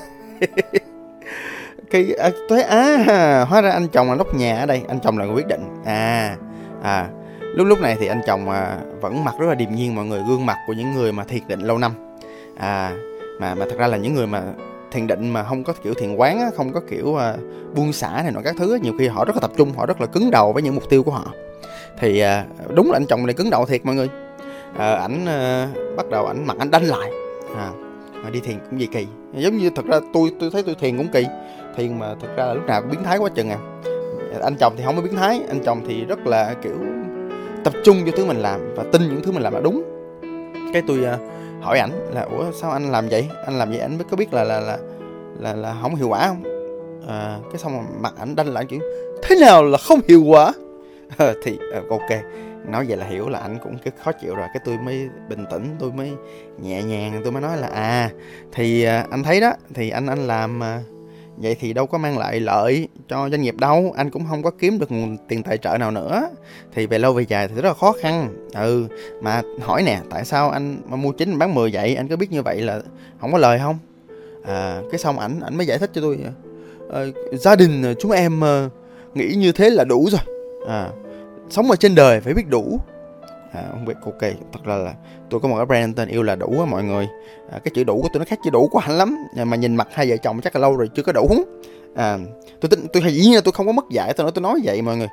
Cái 1.90 2.14
à, 2.18 2.30
tôi 2.48 2.62
thấy 2.62 2.62
à 2.62 3.44
hóa 3.48 3.60
ra 3.60 3.70
anh 3.70 3.88
chồng 3.88 4.08
là 4.08 4.14
lóc 4.14 4.34
nhà 4.34 4.58
ở 4.58 4.66
đây 4.66 4.82
anh 4.88 5.00
chồng 5.00 5.18
là 5.18 5.24
người 5.24 5.34
quyết 5.34 5.46
định. 5.46 5.82
À 5.84 6.36
à 6.82 7.08
lúc 7.40 7.66
lúc 7.66 7.80
này 7.80 7.96
thì 8.00 8.06
anh 8.06 8.20
chồng 8.26 8.50
à, 8.50 8.78
vẫn 9.00 9.24
mặt 9.24 9.34
rất 9.40 9.46
là 9.46 9.54
điềm 9.54 9.74
nhiên 9.74 9.94
mọi 9.94 10.04
người 10.04 10.22
gương 10.28 10.46
mặt 10.46 10.56
của 10.66 10.72
những 10.72 10.94
người 10.94 11.12
mà 11.12 11.24
thiệt 11.24 11.42
định 11.48 11.60
lâu 11.60 11.78
năm. 11.78 11.92
À 12.58 12.92
mà 13.40 13.54
mà 13.54 13.66
thật 13.70 13.78
ra 13.78 13.86
là 13.86 13.96
những 13.96 14.14
người 14.14 14.26
mà 14.26 14.42
thiền 14.96 15.06
định 15.06 15.30
mà 15.30 15.44
không 15.44 15.64
có 15.64 15.72
kiểu 15.84 15.94
thiền 15.94 16.14
quán 16.14 16.38
á, 16.38 16.50
không 16.56 16.72
có 16.72 16.80
kiểu 16.90 17.06
uh, 17.06 17.20
buông 17.74 17.92
xả 17.92 18.22
này 18.22 18.32
nọ 18.32 18.40
các 18.44 18.54
thứ 18.58 18.72
á, 18.72 18.78
nhiều 18.82 18.92
khi 18.98 19.06
họ 19.06 19.24
rất 19.24 19.36
là 19.36 19.40
tập 19.40 19.50
trung 19.56 19.72
họ 19.76 19.86
rất 19.86 20.00
là 20.00 20.06
cứng 20.06 20.30
đầu 20.30 20.52
với 20.52 20.62
những 20.62 20.74
mục 20.74 20.90
tiêu 20.90 21.02
của 21.02 21.10
họ. 21.10 21.32
Thì 21.98 22.22
uh, 22.24 22.74
đúng 22.74 22.90
là 22.90 22.96
anh 22.96 23.06
chồng 23.06 23.26
này 23.26 23.34
cứng 23.34 23.50
đầu 23.50 23.66
thiệt 23.66 23.86
mọi 23.86 23.94
người. 23.94 24.08
Uh, 24.74 24.78
ảnh 24.78 25.22
uh, 25.22 25.96
bắt 25.96 26.10
đầu 26.10 26.26
ảnh 26.26 26.46
mặt 26.46 26.56
ảnh 26.58 26.70
đánh 26.70 26.84
lại. 26.84 27.10
À, 27.56 27.70
mà 28.22 28.30
đi 28.30 28.40
thiền 28.40 28.58
cũng 28.70 28.80
gì 28.80 28.86
kỳ. 28.86 29.06
Giống 29.34 29.56
như 29.56 29.70
thật 29.70 29.84
ra 29.86 30.00
tôi 30.12 30.32
tôi 30.40 30.50
thấy 30.50 30.62
tôi 30.62 30.74
thiền 30.74 30.96
cũng 30.96 31.08
kỳ. 31.12 31.26
Thiền 31.76 31.98
mà 31.98 32.14
thật 32.20 32.28
ra 32.36 32.44
là 32.44 32.54
lúc 32.54 32.66
nào 32.66 32.80
cũng 32.80 32.90
biến 32.90 33.02
thái 33.04 33.18
quá 33.18 33.30
chừng 33.34 33.50
à. 33.50 33.58
Anh 34.42 34.56
chồng 34.60 34.74
thì 34.76 34.84
không 34.84 34.96
có 34.96 35.02
biến 35.02 35.16
thái 35.16 35.40
anh 35.48 35.60
chồng 35.64 35.80
thì 35.88 36.04
rất 36.04 36.26
là 36.26 36.54
kiểu 36.62 36.76
tập 37.64 37.72
trung 37.84 37.96
cho 38.06 38.12
thứ 38.16 38.24
mình 38.24 38.36
làm 38.36 38.74
và 38.76 38.84
tin 38.92 39.02
những 39.02 39.22
thứ 39.22 39.32
mình 39.32 39.42
làm 39.42 39.54
là 39.54 39.60
đúng. 39.60 39.82
Cái 40.72 40.82
tôi 40.86 40.98
uh, 40.98 41.20
hỏi 41.66 41.78
ảnh 41.78 41.90
là 42.14 42.22
ủa 42.22 42.52
sao 42.52 42.70
anh 42.70 42.92
làm 42.92 43.08
vậy? 43.08 43.28
Anh 43.46 43.58
làm 43.58 43.70
vậy 43.70 43.78
anh 43.78 43.98
mới 43.98 44.04
có 44.10 44.16
biết 44.16 44.32
là 44.32 44.44
là 44.44 44.60
là 44.60 44.78
là, 45.40 45.54
là 45.54 45.76
không 45.82 45.94
hiệu 45.94 46.08
quả 46.08 46.28
không? 46.28 46.42
À, 47.08 47.38
cái 47.52 47.58
xong 47.58 47.72
rồi 47.72 47.84
mặt 48.00 48.14
ảnh 48.18 48.36
đanh 48.36 48.52
lại 48.52 48.64
kiểu 48.68 48.80
thế 49.22 49.36
nào 49.40 49.64
là 49.64 49.78
không 49.78 50.00
hiệu 50.08 50.22
quả? 50.26 50.52
À, 51.16 51.32
thì 51.44 51.58
à, 51.74 51.80
ok. 51.90 52.22
Nói 52.68 52.84
vậy 52.88 52.96
là 52.96 53.06
hiểu 53.06 53.28
là 53.28 53.38
anh 53.38 53.58
cũng 53.62 53.78
cái 53.84 53.92
khó 54.04 54.12
chịu 54.12 54.34
rồi 54.34 54.46
cái 54.54 54.62
tôi 54.64 54.78
mới 54.78 55.08
bình 55.28 55.44
tĩnh 55.50 55.76
tôi 55.78 55.92
mới 55.92 56.12
nhẹ 56.58 56.82
nhàng 56.82 57.20
tôi 57.22 57.32
mới 57.32 57.42
nói 57.42 57.56
là 57.56 57.68
à 57.68 58.10
thì 58.52 58.84
à, 58.84 59.06
anh 59.10 59.22
thấy 59.22 59.40
đó 59.40 59.52
thì 59.74 59.90
anh 59.90 60.06
anh 60.06 60.26
làm 60.26 60.62
à, 60.62 60.82
vậy 61.36 61.56
thì 61.60 61.72
đâu 61.72 61.86
có 61.86 61.98
mang 61.98 62.18
lại 62.18 62.40
lợi 62.40 62.88
cho 63.08 63.28
doanh 63.30 63.42
nghiệp 63.42 63.56
đâu. 63.56 63.92
Anh 63.96 64.10
cũng 64.10 64.26
không 64.28 64.42
có 64.42 64.50
kiếm 64.50 64.78
được 64.78 64.92
nguồn 64.92 65.16
tiền 65.28 65.42
tài 65.42 65.58
trợ 65.58 65.78
nào 65.78 65.90
nữa. 65.90 66.28
Thì 66.74 66.86
về 66.86 66.98
lâu 66.98 67.12
về 67.12 67.24
dài 67.28 67.48
thì 67.48 67.54
rất 67.54 67.64
là 67.64 67.74
khó 67.74 67.92
khăn. 68.00 68.28
Ừ 68.54 68.86
mà 69.20 69.42
hỏi 69.60 69.82
nè 69.82 70.00
tại 70.10 70.24
sao 70.24 70.50
anh 70.50 70.76
mà 70.86 70.96
mua 70.96 71.12
chín 71.12 71.38
bán 71.38 71.54
10 71.54 71.70
vậy? 71.72 71.94
Anh 71.94 72.08
có 72.08 72.16
biết 72.16 72.32
như 72.32 72.42
vậy 72.42 72.60
là 72.60 72.80
không 73.20 73.32
có 73.32 73.38
lời 73.38 73.58
không? 73.58 73.78
À 74.44 74.80
cái 74.90 74.98
xong 74.98 75.18
ảnh 75.18 75.40
ảnh 75.40 75.56
mới 75.56 75.66
giải 75.66 75.78
thích 75.78 75.90
cho 75.94 76.00
tôi. 76.00 76.18
À, 76.92 77.00
gia 77.32 77.56
đình 77.56 77.82
ờ, 77.82 77.94
chúng 77.94 78.10
em 78.10 78.40
ờ, 78.40 78.68
nghĩ 79.14 79.34
như 79.34 79.52
thế 79.52 79.70
là 79.70 79.84
đủ 79.84 80.08
rồi. 80.10 80.20
À, 80.68 80.90
sống 81.50 81.70
ở 81.70 81.76
trên 81.76 81.94
đời 81.94 82.20
phải 82.20 82.34
biết 82.34 82.48
đủ 82.48 82.80
à, 83.52 83.64
không 83.70 83.84
biết 83.84 83.94
ok. 84.04 84.20
Thật 84.52 84.60
ra 84.64 84.76
là 84.76 84.94
tôi 85.30 85.40
có 85.40 85.48
một 85.48 85.56
cái 85.56 85.66
brand 85.66 85.96
tên 85.96 86.08
yêu 86.08 86.22
là 86.22 86.36
đủ 86.36 86.60
á 86.60 86.66
mọi 86.66 86.84
người. 86.84 87.08
À, 87.52 87.58
cái 87.64 87.72
chữ 87.74 87.84
đủ 87.84 88.02
của 88.02 88.08
tôi 88.12 88.18
nó 88.18 88.24
khác 88.24 88.38
chữ 88.44 88.50
đủ 88.50 88.68
của 88.68 88.78
anh 88.78 88.98
lắm. 88.98 89.16
À, 89.36 89.44
mà 89.44 89.56
nhìn 89.56 89.76
mặt 89.76 89.88
hai 89.92 90.10
vợ 90.10 90.16
chồng 90.16 90.40
chắc 90.40 90.56
là 90.56 90.60
lâu 90.60 90.76
rồi 90.76 90.90
chưa 90.94 91.02
có 91.02 91.12
đủ. 91.12 91.28
À, 91.94 92.18
tôi 92.60 92.68
tính 92.68 92.86
tôi 92.92 93.02
dĩ 93.02 93.22
nhiên 93.22 93.34
là 93.34 93.40
tôi 93.44 93.52
không 93.52 93.66
có 93.66 93.72
mất 93.72 93.84
dạy 93.90 94.12
tôi 94.16 94.24
nói 94.24 94.32
tôi 94.34 94.42
nói 94.42 94.60
vậy 94.64 94.82
mọi 94.82 94.96
người. 94.96 95.08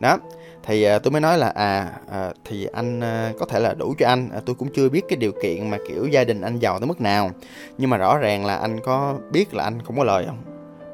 Đó. 0.00 0.18
Thì 0.62 0.82
à, 0.82 0.98
tôi 0.98 1.10
mới 1.10 1.20
nói 1.20 1.38
là 1.38 1.48
à, 1.48 1.92
à 2.10 2.32
thì 2.44 2.66
anh 2.72 3.00
à, 3.00 3.32
có 3.38 3.46
thể 3.46 3.60
là 3.60 3.74
đủ 3.74 3.94
cho 3.98 4.06
anh. 4.06 4.28
À, 4.32 4.40
tôi 4.46 4.56
cũng 4.56 4.68
chưa 4.74 4.88
biết 4.88 5.02
cái 5.08 5.16
điều 5.16 5.32
kiện 5.42 5.70
mà 5.70 5.78
kiểu 5.88 6.06
gia 6.06 6.24
đình 6.24 6.40
anh 6.40 6.58
giàu 6.58 6.78
tới 6.80 6.86
mức 6.86 7.00
nào. 7.00 7.30
Nhưng 7.78 7.90
mà 7.90 7.96
rõ 7.96 8.18
ràng 8.18 8.46
là 8.46 8.56
anh 8.56 8.80
có 8.80 9.14
biết 9.30 9.54
là 9.54 9.64
anh 9.64 9.82
không 9.82 9.96
có 9.96 10.04
lời 10.04 10.24
không? 10.26 10.38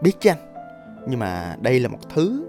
Biết 0.01 0.13
chứ 0.21 0.31
anh. 0.31 0.39
Nhưng 1.09 1.19
mà 1.19 1.57
đây 1.61 1.81
là 1.81 1.89
một 1.89 1.99
thứ 2.15 2.45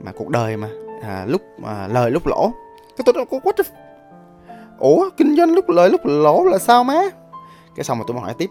mà 0.00 0.12
cuộc 0.12 0.28
đời 0.28 0.56
mà 0.56 0.68
à, 1.02 1.24
lúc 1.28 1.42
à, 1.64 1.88
lời 1.92 2.10
lúc 2.10 2.26
lỗ 2.26 2.52
cái 2.98 3.04
tôi 3.04 3.14
nói 3.14 3.40
what 3.42 3.52
the 3.52 3.64
ủa 4.78 5.10
kinh 5.16 5.36
doanh 5.36 5.54
lúc 5.54 5.68
lời 5.68 5.90
lúc 5.90 6.06
lỗ 6.06 6.44
là 6.44 6.58
sao 6.58 6.84
má? 6.84 7.02
Cái 7.76 7.84
xong 7.84 7.98
rồi 7.98 8.04
tôi 8.08 8.14
mới 8.14 8.22
hỏi 8.22 8.34
tiếp. 8.38 8.50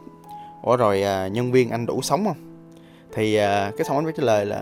Ủa 0.63 0.75
rồi 0.75 1.03
à, 1.03 1.27
nhân 1.27 1.51
viên 1.51 1.69
anh 1.69 1.85
đủ 1.85 2.01
sống 2.01 2.25
không? 2.25 2.35
Thì 3.13 3.35
à, 3.35 3.71
cái 3.77 3.85
xong 3.85 3.97
anh 3.97 4.03
mới 4.03 4.13
trả 4.17 4.23
lời 4.23 4.45
là 4.45 4.61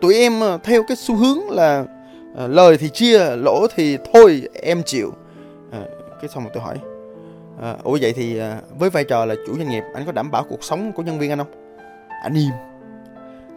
tụi 0.00 0.14
em 0.14 0.42
à, 0.42 0.58
theo 0.64 0.82
cái 0.88 0.96
xu 0.96 1.16
hướng 1.16 1.50
là 1.50 1.84
à, 2.36 2.46
lời 2.46 2.76
thì 2.76 2.88
chia 2.88 3.36
lỗ 3.36 3.66
thì 3.74 3.98
thôi 4.12 4.42
em 4.62 4.82
chịu. 4.82 5.12
À, 5.72 5.80
cái 6.20 6.28
xong 6.28 6.42
rồi 6.42 6.50
tôi 6.54 6.62
hỏi 6.62 6.78
à, 7.62 7.76
ủa 7.82 7.98
vậy 8.00 8.12
thì 8.12 8.38
à, 8.38 8.60
với 8.78 8.90
vai 8.90 9.04
trò 9.04 9.24
là 9.24 9.34
chủ 9.46 9.56
doanh 9.56 9.68
nghiệp 9.68 9.82
anh 9.94 10.06
có 10.06 10.12
đảm 10.12 10.30
bảo 10.30 10.44
cuộc 10.48 10.64
sống 10.64 10.92
của 10.92 11.02
nhân 11.02 11.18
viên 11.18 11.32
anh 11.32 11.38
không? 11.38 11.78
Anh 12.22 12.34
im. 12.34 12.52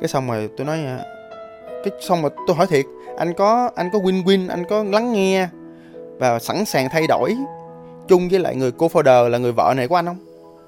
Cái 0.02 0.08
xong 0.08 0.28
rồi 0.28 0.50
tôi 0.58 0.66
nói 0.66 0.86
à, 0.86 1.00
cái 1.90 2.00
xong 2.02 2.22
rồi 2.22 2.32
tôi 2.48 2.56
hỏi 2.56 2.68
thiệt, 2.68 2.86
anh 3.18 3.34
có 3.34 3.72
anh 3.76 3.90
có 3.94 4.00
win 4.00 4.24
win, 4.24 4.50
anh 4.50 4.64
có 4.70 4.84
lắng 4.84 5.14
nghe 5.14 5.48
và 6.20 6.40
sẵn 6.40 6.66
sàng 6.66 6.90
thay 6.90 7.08
đổi 7.08 7.36
chung 8.08 8.30
với 8.30 8.40
lại 8.40 8.56
người 8.56 8.72
cô 8.72 8.88
founder 8.88 9.30
là 9.30 9.38
người 9.38 9.52
vợ 9.52 9.74
này 9.78 9.88
của 9.88 9.96
anh 9.96 10.06
không? 10.06 10.18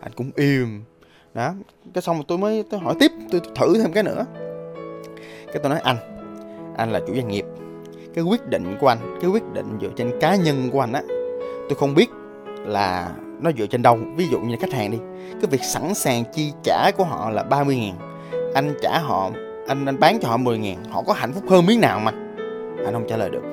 Anh 0.01 0.11
cũng 0.15 0.31
im. 0.35 0.83
Đó, 1.33 1.53
cái 1.93 2.01
xong 2.01 2.15
rồi 2.15 2.25
tôi 2.27 2.37
mới, 2.37 2.63
tôi 2.69 2.79
hỏi 2.79 2.95
tiếp, 2.99 3.11
tôi 3.31 3.41
thử 3.55 3.81
thêm 3.81 3.91
cái 3.91 4.03
nữa. 4.03 4.25
Cái 5.47 5.57
tôi 5.63 5.69
nói, 5.69 5.79
anh 5.83 5.97
anh 6.77 6.91
là 6.91 6.99
chủ 7.07 7.15
doanh 7.15 7.27
nghiệp. 7.27 7.45
Cái 8.13 8.23
quyết 8.23 8.47
định 8.49 8.77
của 8.81 8.87
anh, 8.87 9.17
cái 9.21 9.29
quyết 9.29 9.43
định 9.53 9.77
dựa 9.81 9.89
trên 9.95 10.19
cá 10.19 10.35
nhân 10.35 10.69
của 10.71 10.79
anh 10.79 10.93
á, 10.93 11.01
tôi 11.41 11.75
không 11.77 11.95
biết 11.95 12.09
là 12.65 13.11
nó 13.41 13.51
dựa 13.57 13.65
trên 13.65 13.81
đâu. 13.81 13.99
Ví 14.15 14.27
dụ 14.31 14.39
như 14.39 14.55
khách 14.59 14.73
hàng 14.73 14.91
đi, 14.91 14.97
cái 15.31 15.49
việc 15.49 15.63
sẵn 15.63 15.93
sàng 15.93 16.23
chi 16.33 16.51
trả 16.63 16.91
của 16.91 17.03
họ 17.03 17.29
là 17.29 17.43
30 17.43 17.75
ngàn, 17.75 17.95
anh 18.53 18.73
trả 18.81 18.99
họ 18.99 19.31
anh 19.69 19.85
anh 19.85 19.99
bán 19.99 20.19
cho 20.21 20.27
họ 20.27 20.37
10 20.37 20.57
ngàn, 20.57 20.83
họ 20.89 21.03
có 21.07 21.13
hạnh 21.13 21.33
phúc 21.33 21.43
hơn 21.49 21.65
miếng 21.65 21.81
nào 21.81 21.99
mà? 21.99 22.11
Anh 22.85 22.93
không 22.93 23.05
trả 23.09 23.17
lời 23.17 23.29
được. 23.29 23.43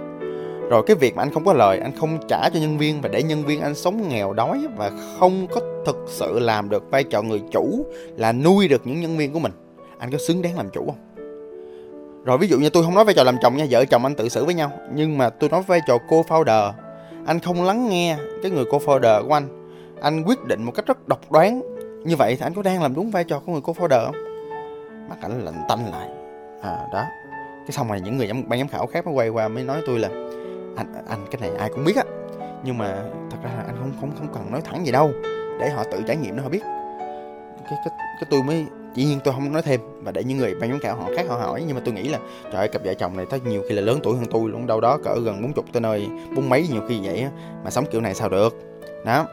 Rồi 0.71 0.83
cái 0.87 0.97
việc 0.97 1.17
mà 1.17 1.23
anh 1.23 1.33
không 1.33 1.45
có 1.45 1.53
lời, 1.53 1.79
anh 1.79 1.97
không 1.97 2.19
trả 2.29 2.49
cho 2.49 2.61
nhân 2.61 2.79
viên 2.79 3.01
và 3.01 3.09
để 3.09 3.23
nhân 3.23 3.45
viên 3.45 3.61
anh 3.61 3.75
sống 3.75 4.09
nghèo 4.09 4.33
đói 4.33 4.67
và 4.77 4.91
không 5.19 5.47
có 5.47 5.61
thực 5.87 5.97
sự 6.07 6.39
làm 6.39 6.71
được 6.71 6.91
vai 6.91 7.05
trò 7.05 7.23
người 7.23 7.43
chủ 7.53 7.87
là 8.17 8.33
nuôi 8.33 8.69
được 8.69 8.87
những 8.87 9.01
nhân 9.01 9.17
viên 9.17 9.33
của 9.33 9.39
mình, 9.39 9.53
anh 9.99 10.11
có 10.11 10.19
xứng 10.19 10.43
đáng 10.43 10.57
làm 10.57 10.71
chủ 10.71 10.87
không? 10.87 11.25
Rồi 12.25 12.39
ví 12.39 12.49
dụ 12.49 12.59
như 12.59 12.71
tôi 12.71 12.85
không 12.85 12.95
nói 12.95 13.05
vai 13.05 13.15
trò 13.15 13.23
làm 13.23 13.37
chồng 13.43 13.57
nha, 13.57 13.67
vợ 13.71 13.85
chồng 13.85 14.05
anh 14.05 14.15
tự 14.15 14.29
xử 14.29 14.45
với 14.45 14.55
nhau, 14.55 14.73
nhưng 14.95 15.19
mà 15.19 15.31
tôi 15.31 15.51
nói 15.51 15.63
vai 15.67 15.81
trò 15.87 15.99
cô 16.09 16.23
founder 16.29 16.73
anh 17.27 17.41
không 17.41 17.65
lắng 17.65 17.89
nghe 17.89 18.17
cái 18.43 18.51
người 18.51 18.65
cô 18.71 18.79
founder 18.79 19.29
của 19.29 19.35
anh 19.35 19.49
anh 20.01 20.23
quyết 20.27 20.45
định 20.45 20.63
một 20.63 20.73
cách 20.75 20.87
rất 20.87 21.09
độc 21.09 21.33
đoán. 21.33 21.63
Như 22.05 22.17
vậy 22.17 22.37
thì 22.37 22.47
anh 22.47 22.55
có 22.55 22.63
đang 22.63 22.83
làm 22.83 22.95
đúng 22.95 23.11
vai 23.11 23.25
trò 23.25 23.39
của 23.47 23.53
người 23.53 23.61
cô 23.65 23.73
founder 23.73 24.07
không? 24.07 24.26
Mắt 25.09 25.17
ảnh 25.21 25.45
lạnh 25.45 25.63
tanh 25.69 25.91
lại. 25.93 26.09
À 26.63 26.79
đó. 26.93 27.05
Cái 27.67 27.73
xong 27.73 27.89
rồi 27.89 28.01
những 28.01 28.17
người 28.17 28.27
giám, 28.27 28.49
ban 28.49 28.59
giám 28.59 28.69
khảo 28.69 28.87
khác 28.87 29.07
mới 29.07 29.15
quay 29.15 29.29
qua 29.29 29.49
mới 29.49 29.65
nói 29.65 29.83
tôi 29.87 29.99
là 29.99 30.09
anh 30.77 31.05
anh 31.09 31.27
cái 31.31 31.41
này 31.41 31.51
ai 31.59 31.71
cũng 31.75 31.85
biết 31.85 31.97
á. 31.97 32.03
Nhưng 32.65 32.79
mà 32.79 33.03
thật 33.31 33.37
ra 33.45 33.51
là 33.57 33.63
anh 33.67 33.77
không 33.79 33.93
không 34.01 34.11
không 34.19 34.29
cần 34.35 34.53
nói 34.53 34.61
thẳng 34.65 34.87
gì 34.87 34.93
đâu. 34.93 35.11
Để 35.61 35.71
họ 35.71 35.85
tự 35.85 36.03
trải 36.07 36.17
nghiệm 36.17 36.37
nó 36.37 36.43
họ 36.43 36.49
biết. 36.49 36.63
Cái 37.71 37.79
cái 37.85 37.89
cái 37.97 38.25
tôi 38.31 38.43
mới 38.43 38.67
dĩ 38.95 39.05
nhiên 39.05 39.19
tôi 39.25 39.35
không 39.35 39.53
nói 39.53 39.63
thêm. 39.63 39.81
Và 40.03 40.13
để 40.13 40.25
những 40.25 40.39
người 40.39 40.55
ban 40.55 40.71
giám 40.71 40.79
khảo 40.81 40.97
họ 40.97 41.09
khác 41.17 41.27
họ 41.29 41.37
hỏi 41.37 41.65
nhưng 41.67 41.77
mà 41.77 41.83
tôi 41.85 41.95
nghĩ 41.95 42.09
là 42.09 42.19
trời 42.45 42.55
ơi 42.55 42.69
cặp 42.69 42.85
vợ 42.85 42.95
chồng 42.95 43.17
này 43.17 43.27
tới 43.31 43.41
nhiều 43.41 43.63
khi 43.69 43.75
là 43.75 43.83
lớn 43.83 44.01
tuổi 44.03 44.17
hơn 44.17 44.27
tôi 44.31 44.51
luôn. 44.51 44.67
Đâu 44.67 44.81
đó 44.81 44.99
cỡ 45.05 45.15
gần 45.25 45.43
bốn 45.43 45.53
chục 45.53 45.65
tới 45.73 45.81
nơi 45.81 46.09
bốn 46.37 46.49
mấy 46.49 46.69
nhiều 46.73 46.83
khi 46.89 47.01
vậy 47.03 47.21
á 47.21 47.31
mà 47.65 47.71
sống 47.71 47.85
kiểu 47.91 48.01
này 48.01 48.15
sao 48.15 48.29
được. 48.29 48.55
Đó. 49.05 49.27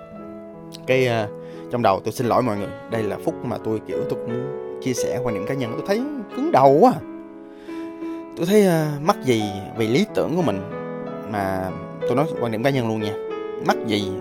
Cái 0.88 1.10
uh, 1.24 1.30
trong 1.72 1.82
đầu 1.82 2.00
tôi 2.00 2.12
xin 2.12 2.28
lỗi 2.28 2.44
mọi 2.44 2.58
người. 2.58 2.70
Đây 2.92 3.04
là 3.04 3.18
phút 3.26 3.46
mà 3.46 3.58
tôi 3.64 3.82
kiểu 3.88 3.98
tôi 4.10 4.20
cũng 4.26 4.63
chia 4.84 4.94
sẻ 4.94 5.20
quan 5.24 5.36
điểm 5.36 5.46
cá 5.48 5.54
nhân. 5.54 5.72
Tôi 5.74 5.84
thấy 5.88 6.02
cứng 6.36 6.52
đầu 6.52 6.78
quá 6.82 6.94
à. 6.96 7.00
tôi 8.38 8.46
thấy 8.46 8.68
uh, 8.68 9.02
mắc 9.02 9.18
gì 9.24 9.44
vì 9.78 9.88
lý 9.88 10.06
tưởng 10.16 10.36
của 10.36 10.42
mình 10.42 10.62
mà 11.30 11.70
tôi 12.02 12.16
nói 12.16 12.26
quan 12.42 12.52
điểm 12.52 12.64
cá 12.64 12.70
nhân 12.70 12.88
luôn 12.88 13.02
nha. 13.02 13.14
Mắc 13.66 13.78
gì 13.88 14.12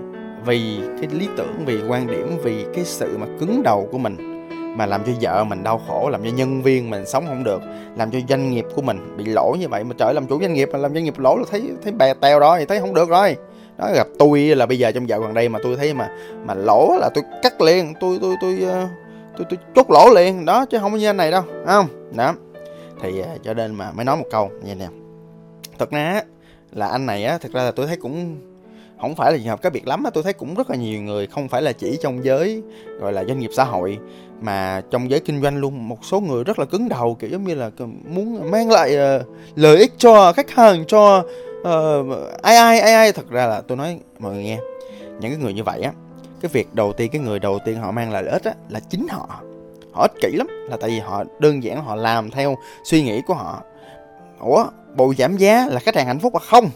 vì 0.47 0.81
cái 1.01 1.09
lý 1.13 1.29
tưởng 1.37 1.65
vì 1.67 1.79
quan 1.89 2.07
điểm 2.07 2.39
vì 2.43 2.65
cái 2.75 2.85
sự 2.85 3.19
mà 3.19 3.27
cứng 3.41 3.63
đầu 3.63 3.89
của 3.93 3.99
mình 3.99 4.17
mà 4.77 4.87
làm 4.87 5.03
cho 5.07 5.13
vợ 5.21 5.45
mình 5.45 5.63
đau 5.63 5.81
khổ 5.89 6.09
làm 6.13 6.25
cho 6.25 6.31
nhân 6.31 6.63
viên 6.63 6.91
mình 6.91 7.07
sống 7.07 7.25
không 7.27 7.45
được 7.45 7.63
làm 7.97 8.11
cho 8.11 8.19
doanh 8.29 8.51
nghiệp 8.51 8.65
của 8.75 8.83
mình 8.83 9.17
bị 9.17 9.25
lỗ 9.25 9.57
như 9.61 9.69
vậy 9.69 9.85
mà 9.85 9.95
trời 9.99 10.15
làm 10.15 10.27
chủ 10.27 10.41
doanh 10.41 10.53
nghiệp 10.53 10.69
mà 10.73 10.79
làm 10.79 10.95
doanh 10.95 11.05
nghiệp 11.05 11.19
lỗ 11.19 11.37
là 11.37 11.45
thấy 11.51 11.63
thấy 11.83 11.93
bè 11.93 12.15
teo 12.15 12.39
rồi 12.39 12.67
thấy 12.67 12.81
không 12.81 12.95
được 12.95 13.09
rồi. 13.09 13.37
Đó 13.79 13.91
gặp 13.95 14.07
tôi 14.19 14.41
là 14.41 14.67
bây 14.67 14.79
giờ 14.79 14.93
trong 14.93 15.09
dạo 15.09 15.21
gần 15.21 15.35
đây 15.35 15.49
mà 15.49 15.59
tôi 15.63 15.77
thấy 15.77 15.95
mà 15.95 16.11
mà 16.45 16.55
lỗ 16.55 16.97
là 17.01 17.11
tôi 17.15 17.25
cắt 17.43 17.61
liền. 17.61 17.95
Tôi 18.01 18.19
tôi 18.23 18.35
tôi 18.41 18.59
tôi, 18.61 18.87
tôi, 19.37 19.47
tôi 19.51 19.59
chốt 19.75 19.91
lỗ 19.91 20.15
liền. 20.15 20.45
Đó 20.45 20.65
chứ 20.65 20.79
không 20.79 20.93
có 20.93 20.99
như 20.99 21.07
anh 21.07 21.17
này 21.17 21.31
đâu 21.31 21.43
không? 21.67 21.89
Đó. 22.17 22.35
Thì 23.03 23.21
ờ, 23.21 23.29
cho 23.43 23.55
nên 23.55 23.75
mà 23.75 23.93
mới 23.93 24.05
nói 24.05 24.17
một 24.17 24.27
câu 24.31 24.51
như 24.65 24.75
nè. 24.75 24.87
Thật 25.79 25.91
ra 25.91 26.23
là 26.73 26.89
anh 26.89 27.07
này 27.07 27.25
á 27.25 27.39
thật 27.39 27.53
ra 27.53 27.63
là 27.63 27.71
tôi 27.71 27.87
thấy 27.87 27.97
cũng 27.97 28.37
không 29.01 29.15
phải 29.15 29.33
là 29.33 29.39
trường 29.39 29.47
hợp 29.47 29.63
cá 29.63 29.71
biệt 29.71 29.87
lắm 29.87 30.05
á. 30.05 30.11
Tôi 30.11 30.23
thấy 30.23 30.33
cũng 30.33 30.55
rất 30.55 30.71
là 30.71 30.77
nhiều 30.77 31.03
người 31.03 31.27
không 31.27 31.49
phải 31.49 31.63
là 31.63 31.73
chỉ 31.73 31.99
trong 32.03 32.25
giới 32.25 32.63
gọi 33.01 33.13
là 33.13 33.25
doanh 33.25 33.39
nghiệp 33.39 33.51
xã 33.57 33.65
hội 33.65 33.99
mà 34.41 34.83
trong 34.91 35.11
giới 35.11 35.21
kinh 35.21 35.43
doanh 35.43 35.57
luôn. 35.57 35.89
Một 35.89 36.05
số 36.05 36.21
người 36.21 36.45
rất 36.45 36.59
là 36.59 36.65
cứng 36.65 36.89
đầu 36.89 37.17
kiểu 37.21 37.31
giống 37.31 37.45
như 37.45 37.55
là 37.55 37.71
muốn 38.05 38.51
mang 38.51 38.71
lại 38.71 38.97
uh, 38.97 39.27
lợi 39.55 39.77
ích 39.77 39.93
cho 39.99 40.33
khách 40.33 40.51
hàng 40.51 40.85
cho 40.87 41.25
uh, 41.61 42.43
ai 42.43 42.57
ai 42.57 42.81
ai 42.81 42.93
ai. 42.93 43.13
Thật 43.13 43.31
ra 43.31 43.47
là 43.47 43.61
tôi 43.61 43.77
nói 43.77 43.99
mọi 44.19 44.35
người 44.35 44.45
nghe 44.45 44.59
những 45.21 45.31
cái 45.33 45.41
người 45.43 45.55
như 45.55 45.65
vậy 45.65 45.81
á 45.81 45.93
cái 46.43 46.51
việc 46.53 46.75
đầu 46.75 46.93
tiên, 46.93 47.11
cái 47.13 47.21
người 47.21 47.39
đầu 47.39 47.59
tiên 47.65 47.77
họ 47.77 47.91
mang 47.91 48.13
lại 48.13 48.23
lợi 48.23 48.33
ích 48.33 48.45
á, 48.45 48.55
là 48.69 48.81
chính 48.81 49.09
họ. 49.09 49.41
Họ 49.93 50.03
ích 50.03 50.13
kỷ 50.21 50.37
lắm, 50.37 50.47
là 50.71 50.77
tại 50.81 50.91
vì 50.91 50.99
họ 50.99 51.25
đơn 51.39 51.63
giản 51.63 51.85
họ 51.85 51.97
làm 51.97 52.31
theo 52.31 52.57
suy 52.85 53.03
nghĩ 53.03 53.21
của 53.27 53.35
họ. 53.35 53.63
Ủa, 54.41 54.65
bộ 54.97 55.15
giảm 55.19 55.37
giá 55.37 55.67
là 55.67 55.81
khách 55.81 55.97
hàng 55.97 56.07
hạnh 56.07 56.19
phúc 56.19 56.35
à? 56.35 56.41
Không. 56.51 56.71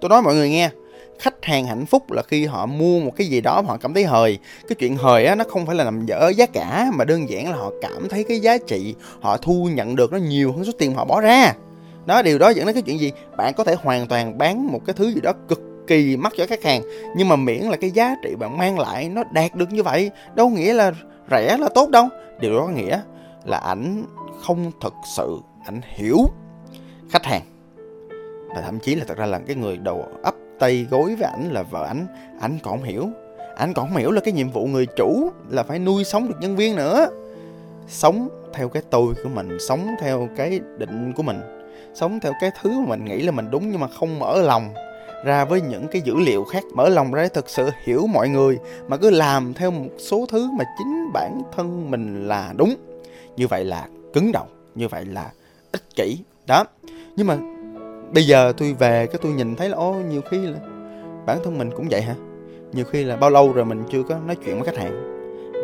Tôi 0.00 0.08
nói 0.08 0.22
mọi 0.22 0.34
người 0.34 0.50
nghe, 0.50 0.70
khách 1.18 1.44
hàng 1.44 1.66
hạnh 1.66 1.86
phúc 1.86 2.12
là 2.12 2.22
khi 2.22 2.46
họ 2.46 2.66
mua 2.66 3.00
một 3.00 3.12
cái 3.16 3.26
gì 3.26 3.40
đó 3.40 3.62
mà 3.62 3.68
họ 3.68 3.76
cảm 3.76 3.94
thấy 3.94 4.04
hời. 4.04 4.38
Cái 4.68 4.76
chuyện 4.78 4.96
hời 4.96 5.26
á, 5.26 5.34
nó 5.34 5.44
không 5.48 5.66
phải 5.66 5.76
là 5.76 5.84
nằm 5.84 6.06
dở 6.06 6.28
giá 6.36 6.46
cả, 6.46 6.90
mà 6.94 7.04
đơn 7.04 7.30
giản 7.30 7.50
là 7.50 7.56
họ 7.56 7.70
cảm 7.82 8.08
thấy 8.08 8.24
cái 8.24 8.40
giá 8.40 8.58
trị, 8.58 8.94
họ 9.20 9.36
thu 9.36 9.68
nhận 9.72 9.96
được 9.96 10.12
nó 10.12 10.18
nhiều 10.18 10.52
hơn 10.52 10.64
số 10.64 10.72
tiền 10.78 10.94
họ 10.94 11.04
bỏ 11.04 11.20
ra. 11.20 11.54
Đó, 12.06 12.22
điều 12.22 12.38
đó 12.38 12.48
dẫn 12.48 12.66
đến 12.66 12.74
cái 12.74 12.82
chuyện 12.82 13.00
gì? 13.00 13.12
Bạn 13.36 13.54
có 13.54 13.64
thể 13.64 13.76
hoàn 13.82 14.06
toàn 14.06 14.38
bán 14.38 14.72
một 14.72 14.80
cái 14.86 14.94
thứ 14.94 15.12
gì 15.12 15.20
đó 15.20 15.32
cực 15.48 15.60
kỳ 15.86 16.16
mắc 16.16 16.32
cho 16.36 16.46
khách 16.46 16.62
hàng, 16.62 16.82
nhưng 17.16 17.28
mà 17.28 17.36
miễn 17.36 17.62
là 17.62 17.76
cái 17.76 17.90
giá 17.90 18.14
trị 18.22 18.34
bạn 18.34 18.58
mang 18.58 18.78
lại 18.78 19.08
nó 19.08 19.22
đạt 19.32 19.54
được 19.54 19.72
như 19.72 19.82
vậy, 19.82 20.10
đâu 20.34 20.48
nghĩa 20.48 20.72
là 20.72 20.92
rẻ 21.30 21.56
là 21.58 21.68
tốt 21.74 21.90
đâu. 21.90 22.08
Điều 22.40 22.56
đó 22.56 22.66
có 22.66 22.72
nghĩa 22.72 23.00
là 23.44 23.58
ảnh 23.58 24.04
không 24.42 24.70
thực 24.80 24.94
sự 25.16 25.38
ảnh 25.64 25.80
hiểu 25.84 26.18
khách 27.10 27.24
hàng. 27.24 27.42
Và 28.48 28.60
thậm 28.60 28.78
chí 28.78 28.94
là 28.94 29.04
thật 29.08 29.16
ra 29.16 29.26
là 29.26 29.38
cái 29.38 29.56
người 29.56 29.76
đầu 29.76 30.04
ấp 30.22 30.34
tay 30.58 30.86
gối 30.90 31.14
với 31.14 31.30
ảnh 31.30 31.50
là 31.52 31.62
vợ 31.62 31.86
ảnh 31.86 32.06
ảnh 32.40 32.58
còn 32.62 32.78
không 32.78 32.88
hiểu. 32.88 33.08
Ảnh 33.56 33.72
còn 33.74 33.88
không 33.88 33.96
hiểu 33.96 34.10
là 34.10 34.20
cái 34.20 34.34
nhiệm 34.34 34.50
vụ 34.50 34.66
người 34.66 34.86
chủ 34.86 35.30
là 35.48 35.62
phải 35.62 35.78
nuôi 35.78 36.04
sống 36.04 36.28
được 36.28 36.36
nhân 36.40 36.56
viên 36.56 36.76
nữa. 36.76 37.06
Sống 37.88 38.28
theo 38.54 38.68
cái 38.68 38.82
tôi 38.90 39.14
của 39.22 39.28
mình, 39.28 39.48
sống 39.60 39.86
theo 40.00 40.28
cái 40.36 40.60
định 40.78 41.12
của 41.16 41.22
mình, 41.22 41.40
sống 41.94 42.20
theo 42.20 42.32
cái 42.40 42.50
thứ 42.62 42.70
mà 42.70 42.86
mình 42.86 43.04
nghĩ 43.04 43.22
là 43.22 43.32
mình 43.32 43.50
đúng 43.50 43.70
nhưng 43.70 43.80
mà 43.80 43.88
không 43.88 44.18
mở 44.18 44.42
lòng 44.42 44.74
ra 45.24 45.44
với 45.44 45.60
những 45.60 45.88
cái 45.88 46.02
dữ 46.02 46.14
liệu 46.16 46.44
khác. 46.44 46.64
Mở 46.74 46.88
lòng 46.88 47.12
ra 47.12 47.22
để 47.22 47.28
thực 47.28 47.48
sự 47.48 47.70
hiểu 47.84 48.06
mọi 48.06 48.28
người 48.28 48.58
mà 48.88 48.96
cứ 48.96 49.10
làm 49.10 49.54
theo 49.54 49.70
một 49.70 49.88
số 49.98 50.26
thứ 50.28 50.50
mà 50.58 50.64
chính 50.78 51.12
bản 51.12 51.42
thân 51.56 51.90
mình 51.90 52.28
là 52.28 52.52
đúng. 52.56 52.74
Như 53.36 53.46
vậy 53.46 53.64
là 53.64 53.88
cứng 54.12 54.32
đầu 54.32 54.46
như 54.74 54.88
vậy 54.88 55.04
là 55.04 55.32
ích 55.72 55.96
kỷ. 55.96 56.18
Đó. 56.46 56.64
Nhưng 57.16 57.26
mà 57.26 57.38
bây 58.14 58.26
giờ 58.26 58.52
tôi 58.56 58.72
về 58.72 59.06
cái 59.06 59.18
tôi 59.22 59.32
nhìn 59.32 59.56
thấy 59.56 59.68
là 59.68 59.76
ô 59.76 59.94
nhiều 59.94 60.20
khi 60.30 60.46
là 60.46 60.58
bản 61.26 61.38
thân 61.44 61.58
mình 61.58 61.70
cũng 61.76 61.88
vậy 61.90 62.02
hả? 62.02 62.14
Nhiều 62.72 62.84
khi 62.84 63.04
là 63.04 63.16
bao 63.16 63.30
lâu 63.30 63.52
rồi 63.52 63.64
mình 63.64 63.82
chưa 63.90 64.02
có 64.02 64.18
nói 64.26 64.36
chuyện 64.44 64.60
với 64.60 64.64
khách 64.64 64.82
hàng? 64.82 65.14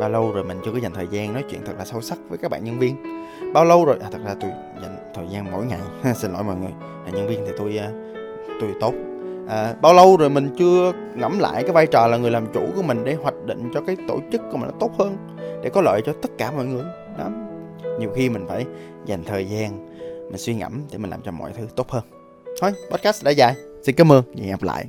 Bao 0.00 0.08
lâu 0.08 0.32
rồi 0.32 0.44
mình 0.44 0.60
chưa 0.64 0.72
có 0.72 0.78
dành 0.78 0.92
thời 0.94 1.06
gian 1.10 1.32
nói 1.32 1.44
chuyện 1.50 1.60
thật 1.66 1.72
là 1.78 1.84
sâu 1.84 2.00
sắc 2.00 2.18
với 2.28 2.38
các 2.38 2.50
bạn 2.50 2.64
nhân 2.64 2.78
viên? 2.78 2.96
Bao 3.52 3.64
lâu 3.64 3.84
rồi? 3.84 3.96
À, 4.00 4.08
thật 4.12 4.18
ra 4.24 4.34
tôi 4.40 4.50
dành 4.82 5.12
thời 5.14 5.26
gian 5.30 5.52
mỗi 5.52 5.66
ngày. 5.66 5.80
Xin 6.14 6.32
lỗi 6.32 6.42
mọi 6.42 6.56
người. 6.56 6.72
À, 7.06 7.10
nhân 7.14 7.28
viên 7.28 7.40
thì 7.46 7.52
tôi 7.58 7.76
à, 7.76 7.90
tôi 8.60 8.70
tốt 8.80 8.94
à, 9.50 9.74
bao 9.82 9.94
lâu 9.94 10.16
rồi 10.16 10.30
mình 10.30 10.54
chưa 10.58 10.92
ngẫm 11.14 11.38
lại 11.38 11.62
cái 11.62 11.72
vai 11.72 11.86
trò 11.86 12.06
là 12.06 12.16
người 12.16 12.30
làm 12.30 12.46
chủ 12.52 12.60
của 12.76 12.82
mình 12.82 13.04
để 13.04 13.14
hoạch 13.14 13.46
định 13.46 13.70
cho 13.74 13.80
cái 13.86 13.96
tổ 14.08 14.18
chức 14.32 14.40
của 14.50 14.56
mình 14.56 14.70
nó 14.70 14.76
tốt 14.80 14.90
hơn 14.98 15.16
để 15.62 15.70
có 15.70 15.80
lợi 15.80 16.02
cho 16.06 16.12
tất 16.22 16.28
cả 16.38 16.50
mọi 16.50 16.66
người. 16.66 16.84
Đó. 17.18 17.28
Nhiều 17.98 18.10
khi 18.14 18.28
mình 18.28 18.46
phải 18.48 18.66
dành 19.06 19.24
thời 19.24 19.46
gian 19.46 19.86
mình 20.30 20.38
suy 20.38 20.54
ngẫm 20.54 20.82
để 20.92 20.98
mình 20.98 21.10
làm 21.10 21.22
cho 21.22 21.30
mọi 21.30 21.52
thứ 21.58 21.66
tốt 21.76 21.90
hơn. 21.90 22.04
Thôi 22.60 22.72
podcast 22.90 23.24
đã 23.24 23.30
dài. 23.30 23.54
Xin 23.82 23.94
cảm 23.94 24.12
ơn. 24.12 24.22
Và 24.26 24.42
hẹn 24.42 24.50
gặp 24.50 24.62
lại. 24.62 24.86